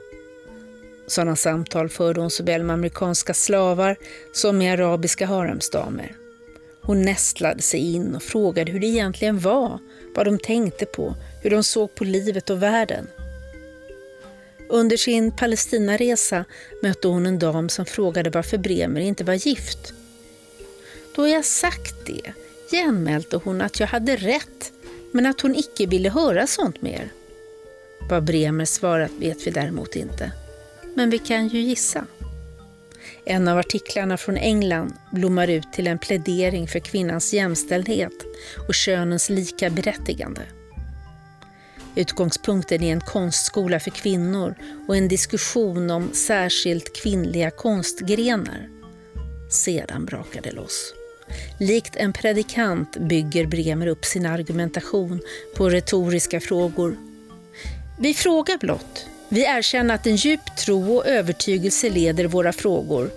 Sådana 1.10 1.36
samtal 1.36 1.88
förde 1.88 2.20
hon 2.20 2.30
såväl 2.30 2.62
med 2.62 2.74
amerikanska 2.74 3.34
slavar 3.34 3.96
som 4.32 4.58
med 4.58 4.72
arabiska 4.72 5.26
haremsdamer. 5.26 6.16
Hon 6.82 7.02
nästlade 7.02 7.62
sig 7.62 7.94
in 7.94 8.14
och 8.14 8.22
frågade 8.22 8.72
hur 8.72 8.80
det 8.80 8.86
egentligen 8.86 9.38
var, 9.38 9.78
vad 10.14 10.26
de 10.26 10.38
tänkte 10.38 10.86
på, 10.86 11.14
hur 11.42 11.50
de 11.50 11.62
såg 11.62 11.94
på 11.94 12.04
livet 12.04 12.50
och 12.50 12.62
världen. 12.62 13.06
Under 14.68 14.96
sin 14.96 15.32
Palestinaresa 15.32 16.44
mötte 16.82 17.08
hon 17.08 17.26
en 17.26 17.38
dam 17.38 17.68
som 17.68 17.86
frågade 17.86 18.30
varför 18.30 18.58
Bremer 18.58 19.00
inte 19.00 19.24
var 19.24 19.34
gift. 19.34 19.92
Då 21.16 21.28
jag 21.28 21.44
sagt 21.44 21.94
det 22.06 22.32
genmälte 22.70 23.36
hon 23.44 23.60
att 23.60 23.80
jag 23.80 23.86
hade 23.86 24.16
rätt, 24.16 24.72
men 25.12 25.26
att 25.26 25.40
hon 25.40 25.56
icke 25.56 25.86
ville 25.86 26.10
höra 26.10 26.46
sånt 26.46 26.82
mer. 26.82 27.12
Vad 28.10 28.24
Bremer 28.24 28.64
svarat 28.64 29.12
vet 29.18 29.46
vi 29.46 29.50
däremot 29.50 29.96
inte 29.96 30.32
men 30.94 31.10
vi 31.10 31.18
kan 31.18 31.48
ju 31.48 31.60
gissa. 31.60 32.06
En 33.24 33.48
av 33.48 33.58
artiklarna 33.58 34.16
från 34.16 34.36
England 34.36 34.94
blommar 35.12 35.48
ut 35.48 35.72
till 35.72 35.86
en 35.86 35.98
plädering 35.98 36.68
för 36.68 36.78
kvinnans 36.78 37.32
jämställdhet 37.32 38.12
och 38.68 38.74
könens 38.74 39.30
lika 39.30 39.70
berättigande. 39.70 40.42
Utgångspunkten 41.94 42.82
är 42.82 42.92
en 42.92 43.00
konstskola 43.00 43.80
för 43.80 43.90
kvinnor 43.90 44.54
och 44.88 44.96
en 44.96 45.08
diskussion 45.08 45.90
om 45.90 46.10
särskilt 46.12 46.96
kvinnliga 47.02 47.50
konstgrenar. 47.50 48.68
Sedan 49.50 50.04
brakar 50.04 50.42
det 50.42 50.52
loss. 50.52 50.94
Likt 51.60 51.96
en 51.96 52.12
predikant 52.12 52.96
bygger 52.96 53.46
Bremer 53.46 53.86
upp 53.86 54.04
sin 54.04 54.26
argumentation 54.26 55.20
på 55.56 55.68
retoriska 55.68 56.40
frågor. 56.40 56.96
Vi 57.98 58.14
frågar 58.14 58.58
blott, 58.58 59.06
vi 59.30 59.44
erkänner 59.44 59.94
att 59.94 60.06
en 60.06 60.16
djup 60.16 60.56
tro 60.56 60.96
och 60.96 61.06
övertygelse 61.06 61.90
leder 61.90 62.24
våra 62.24 62.52
frågor, 62.52 63.10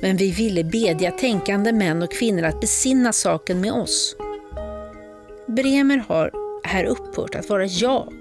men 0.00 0.16
vi 0.16 0.30
ville 0.30 0.64
bedja 0.64 1.10
tänkande 1.10 1.72
män 1.72 2.02
och 2.02 2.12
kvinnor 2.12 2.42
att 2.42 2.60
besinna 2.60 3.12
saken 3.12 3.60
med 3.60 3.72
oss. 3.72 4.16
Bremer 5.46 6.04
har 6.08 6.30
här 6.64 6.84
upphört 6.84 7.34
att 7.34 7.48
vara 7.48 7.66
jag, 7.66 8.12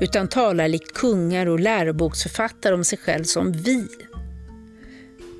utan 0.00 0.28
talar 0.28 0.68
likt 0.68 0.92
kungar 0.92 1.46
och 1.46 1.60
läroboksförfattare 1.60 2.74
om 2.74 2.84
sig 2.84 2.98
själv 2.98 3.24
som 3.24 3.52
vi. 3.52 3.88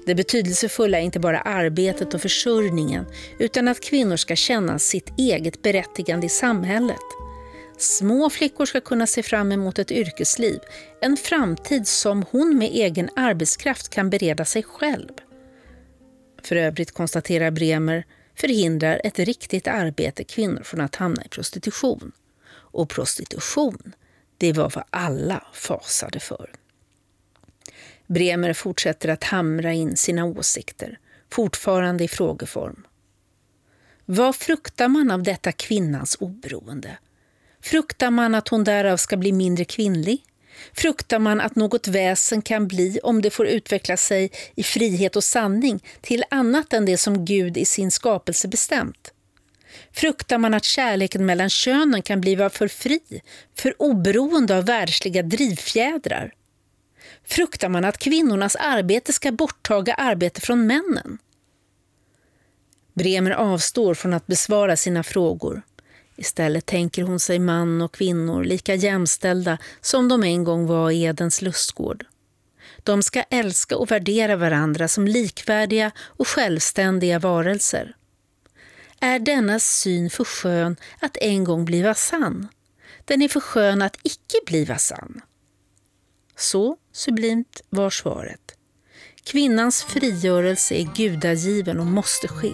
Det 0.06 0.14
betydelsefulla 0.14 0.98
är 0.98 1.02
inte 1.02 1.20
bara 1.20 1.40
arbetet 1.40 2.14
och 2.14 2.20
försörjningen, 2.20 3.04
utan 3.38 3.68
att 3.68 3.80
kvinnor 3.80 4.16
ska 4.16 4.36
känna 4.36 4.78
sitt 4.78 5.18
eget 5.18 5.62
berättigande 5.62 6.26
i 6.26 6.30
samhället. 6.30 7.21
Små 7.82 8.30
flickor 8.30 8.66
ska 8.66 8.80
kunna 8.80 9.06
se 9.06 9.22
fram 9.22 9.52
emot 9.52 9.78
ett 9.78 9.90
yrkesliv, 9.90 10.60
en 11.00 11.16
framtid 11.16 11.88
som 11.88 12.24
hon 12.30 12.58
med 12.58 12.68
egen 12.68 13.10
arbetskraft 13.16 13.88
kan 13.88 14.10
bereda 14.10 14.44
sig 14.44 14.62
själv. 14.62 15.08
För 16.42 16.56
övrigt 16.56 16.92
konstaterar 16.92 17.50
Bremer 17.50 18.04
förhindrar 18.34 19.00
ett 19.04 19.18
riktigt 19.18 19.68
arbete 19.68 20.24
kvinnor 20.24 20.62
från 20.62 20.80
att 20.80 20.96
hamna 20.96 21.24
i 21.24 21.28
prostitution. 21.28 22.12
Och 22.52 22.88
prostitution, 22.88 23.92
det 24.38 24.52
var 24.52 24.72
vad 24.74 24.84
alla 24.90 25.46
fasade 25.52 26.20
för. 26.20 26.50
Bremer 28.06 28.52
fortsätter 28.52 29.08
att 29.08 29.24
hamra 29.24 29.72
in 29.72 29.96
sina 29.96 30.24
åsikter, 30.24 30.98
fortfarande 31.30 32.04
i 32.04 32.08
frågeform. 32.08 32.86
Vad 34.04 34.36
fruktar 34.36 34.88
man 34.88 35.10
av 35.10 35.22
detta 35.22 35.52
kvinnans 35.52 36.16
oberoende? 36.20 36.98
Fruktar 37.62 38.10
man 38.10 38.34
att 38.34 38.48
hon 38.48 38.64
därav 38.64 38.96
ska 38.96 39.16
bli 39.16 39.32
mindre 39.32 39.64
kvinnlig? 39.64 40.24
Fruktar 40.72 41.18
man 41.18 41.40
att 41.40 41.56
något 41.56 41.88
väsen 41.88 42.42
kan 42.42 42.68
bli, 42.68 42.98
om 43.02 43.22
det 43.22 43.30
får 43.30 43.46
utveckla 43.46 43.96
sig 43.96 44.30
i 44.54 44.62
frihet 44.62 45.16
och 45.16 45.24
sanning, 45.24 45.84
till 46.00 46.24
annat 46.30 46.72
än 46.72 46.84
det 46.84 46.96
som 46.96 47.24
Gud 47.24 47.56
i 47.56 47.64
sin 47.64 47.90
skapelse 47.90 48.48
bestämt? 48.48 49.12
Fruktar 49.92 50.38
man 50.38 50.54
att 50.54 50.64
kärleken 50.64 51.26
mellan 51.26 51.50
könen 51.50 52.02
kan 52.02 52.20
bli 52.20 52.36
för 52.36 52.68
fri, 52.68 53.22
för 53.54 53.82
oberoende 53.82 54.56
av 54.56 54.64
världsliga 54.64 55.22
drivfjädrar? 55.22 56.32
Fruktar 57.24 57.68
man 57.68 57.84
att 57.84 57.98
kvinnornas 57.98 58.56
arbete 58.56 59.12
ska 59.12 59.32
borttaga 59.32 59.94
arbete 59.94 60.40
från 60.40 60.66
männen? 60.66 61.18
Bremer 62.94 63.30
avstår 63.30 63.94
från 63.94 64.14
att 64.14 64.26
besvara 64.26 64.76
sina 64.76 65.02
frågor. 65.02 65.62
Istället 66.16 66.66
tänker 66.66 67.02
hon 67.02 67.20
sig 67.20 67.38
man 67.38 67.82
och 67.82 67.94
kvinnor 67.94 68.44
lika 68.44 68.74
jämställda 68.74 69.58
som 69.80 70.08
de 70.08 70.22
en 70.22 70.44
gång 70.44 70.66
var 70.66 70.90
i 70.90 71.02
Edens 71.02 71.42
lustgård. 71.42 72.04
De 72.82 73.02
ska 73.02 73.22
älska 73.22 73.76
och 73.76 73.90
värdera 73.90 74.36
varandra 74.36 74.88
som 74.88 75.08
likvärdiga 75.08 75.90
och 75.98 76.28
självständiga 76.28 77.18
varelser. 77.18 77.96
Är 79.00 79.18
denna 79.18 79.58
syn 79.60 80.10
för 80.10 80.24
skön 80.24 80.76
att 81.00 81.16
en 81.20 81.44
gång 81.44 81.64
bliva 81.64 81.94
sann? 81.94 82.48
Den 83.04 83.22
är 83.22 83.28
för 83.28 83.40
skön 83.40 83.82
att 83.82 83.96
icke 84.02 84.38
bliva 84.46 84.78
sann. 84.78 85.20
Så 86.36 86.76
sublimt 86.92 87.60
var 87.68 87.90
svaret. 87.90 88.56
Kvinnans 89.24 89.82
frigörelse 89.82 90.74
är 90.74 90.94
gudagiven 90.96 91.80
och 91.80 91.86
måste 91.86 92.28
ske. 92.28 92.52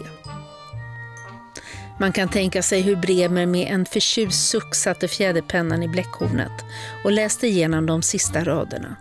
Man 2.01 2.13
kan 2.13 2.29
tänka 2.29 2.63
sig 2.63 2.81
hur 2.81 2.97
Bremer 2.97 3.47
med 3.47 3.73
en 3.73 3.87
förtjust 3.87 4.49
suck 4.49 4.75
satte 4.75 5.09
fjäderpennan 5.09 5.83
i 5.83 5.89
bläckhornet 5.89 6.65
och 7.05 7.13
läste 7.13 7.47
igenom 7.47 7.87
de 7.87 8.03
sista 8.03 8.45
raderna. 8.45 8.97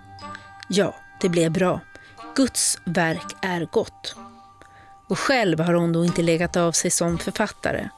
Ja, 0.69 0.95
det 1.21 1.29
blev 1.29 1.51
bra. 1.51 1.81
Guds 2.35 2.79
verk 2.83 3.35
är 3.41 3.67
gott. 3.71 4.15
Och 5.09 5.19
själv 5.19 5.59
har 5.59 5.73
hon 5.73 5.93
då 5.93 6.05
inte 6.05 6.21
legat 6.21 6.57
av 6.57 6.71
sig 6.71 6.91
som 6.91 7.17
författare. 7.17 7.89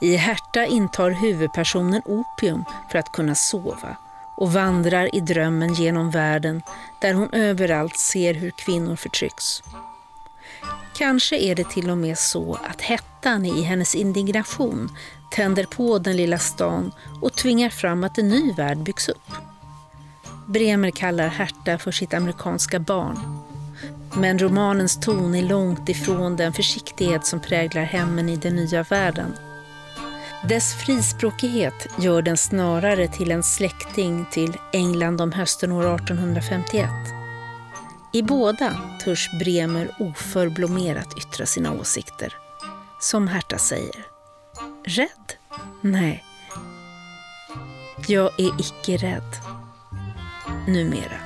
I 0.00 0.16
Härta 0.16 0.66
intar 0.66 1.10
huvudpersonen 1.10 2.02
opium 2.04 2.64
för 2.90 2.98
att 2.98 3.12
kunna 3.12 3.34
sova 3.34 3.96
och 4.36 4.52
vandrar 4.52 5.14
i 5.14 5.20
drömmen 5.20 5.74
genom 5.74 6.10
världen 6.10 6.62
där 7.00 7.14
hon 7.14 7.32
överallt 7.32 7.98
ser 7.98 8.34
hur 8.34 8.50
kvinnor 8.50 8.96
förtrycks. 8.96 9.62
Kanske 10.98 11.36
är 11.36 11.54
det 11.54 11.70
till 11.70 11.90
och 11.90 11.98
med 11.98 12.18
så 12.18 12.54
att 12.54 12.80
hettan 12.80 13.44
i 13.44 13.62
hennes 13.62 13.94
indignation 13.94 14.90
tänder 15.30 15.64
på 15.64 15.98
den 15.98 16.16
lilla 16.16 16.38
stan 16.38 16.92
och 17.22 17.32
tvingar 17.32 17.70
fram 17.70 18.04
att 18.04 18.18
en 18.18 18.28
ny 18.28 18.52
värld 18.52 18.78
byggs 18.78 19.08
upp. 19.08 19.30
Bremer 20.46 20.90
kallar 20.90 21.28
Herta 21.28 21.78
för 21.78 21.92
sitt 21.92 22.14
amerikanska 22.14 22.78
barn. 22.78 23.38
Men 24.16 24.38
romanens 24.38 25.00
ton 25.00 25.34
är 25.34 25.42
långt 25.42 25.88
ifrån 25.88 26.36
den 26.36 26.52
försiktighet 26.52 27.26
som 27.26 27.40
präglar 27.40 27.82
hemmen 27.82 28.28
i 28.28 28.36
den 28.36 28.56
nya 28.56 28.82
världen. 28.82 29.32
Dess 30.48 30.74
frispråkighet 30.74 31.86
gör 31.98 32.22
den 32.22 32.36
snarare 32.36 33.08
till 33.08 33.30
en 33.30 33.42
släkting 33.42 34.26
till 34.30 34.56
England 34.72 35.20
om 35.20 35.32
hösten 35.32 35.72
år 35.72 35.94
1851. 35.94 37.17
I 38.12 38.22
båda 38.22 38.76
törs 39.04 39.30
Bremer 39.38 39.90
oförblommerat 39.98 41.18
yttra 41.18 41.46
sina 41.46 41.72
åsikter. 41.72 42.34
Som 43.00 43.28
Herta 43.28 43.58
säger. 43.58 44.06
Rädd? 44.84 45.32
Nej. 45.80 46.24
Jag 48.06 48.30
är 48.40 48.60
icke 48.60 48.96
rädd. 48.96 49.36
Numera. 50.66 51.18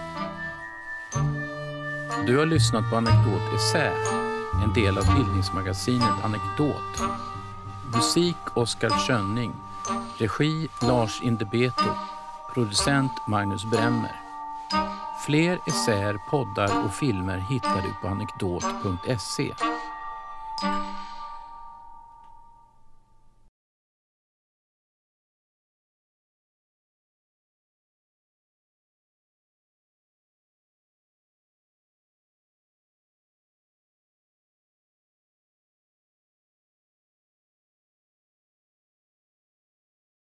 Du 2.27 2.39
har 2.39 2.47
lyssnat 2.47 2.91
på 2.91 2.97
Anekdot 2.97 3.55
Essä, 3.57 3.93
en 4.65 4.73
del 4.75 4.99
av 4.99 5.15
bildningsmagasinet 5.15 6.25
Anekdot. 6.25 7.11
Musik 7.95 8.57
Oskar 8.57 8.91
Schönning. 8.91 9.53
Regi 10.19 10.69
Lars 10.81 11.21
Indebeto. 11.23 11.95
Producent 12.55 13.13
Magnus 13.29 13.65
Bremmer. 13.65 14.23
Fler 15.27 15.59
essäer, 15.67 16.21
poddar 16.31 16.85
och 16.85 16.95
filmer 16.95 17.39
hittar 17.39 17.83
du 17.83 17.95
på 18.03 18.09
anekdot.se. 18.09 19.55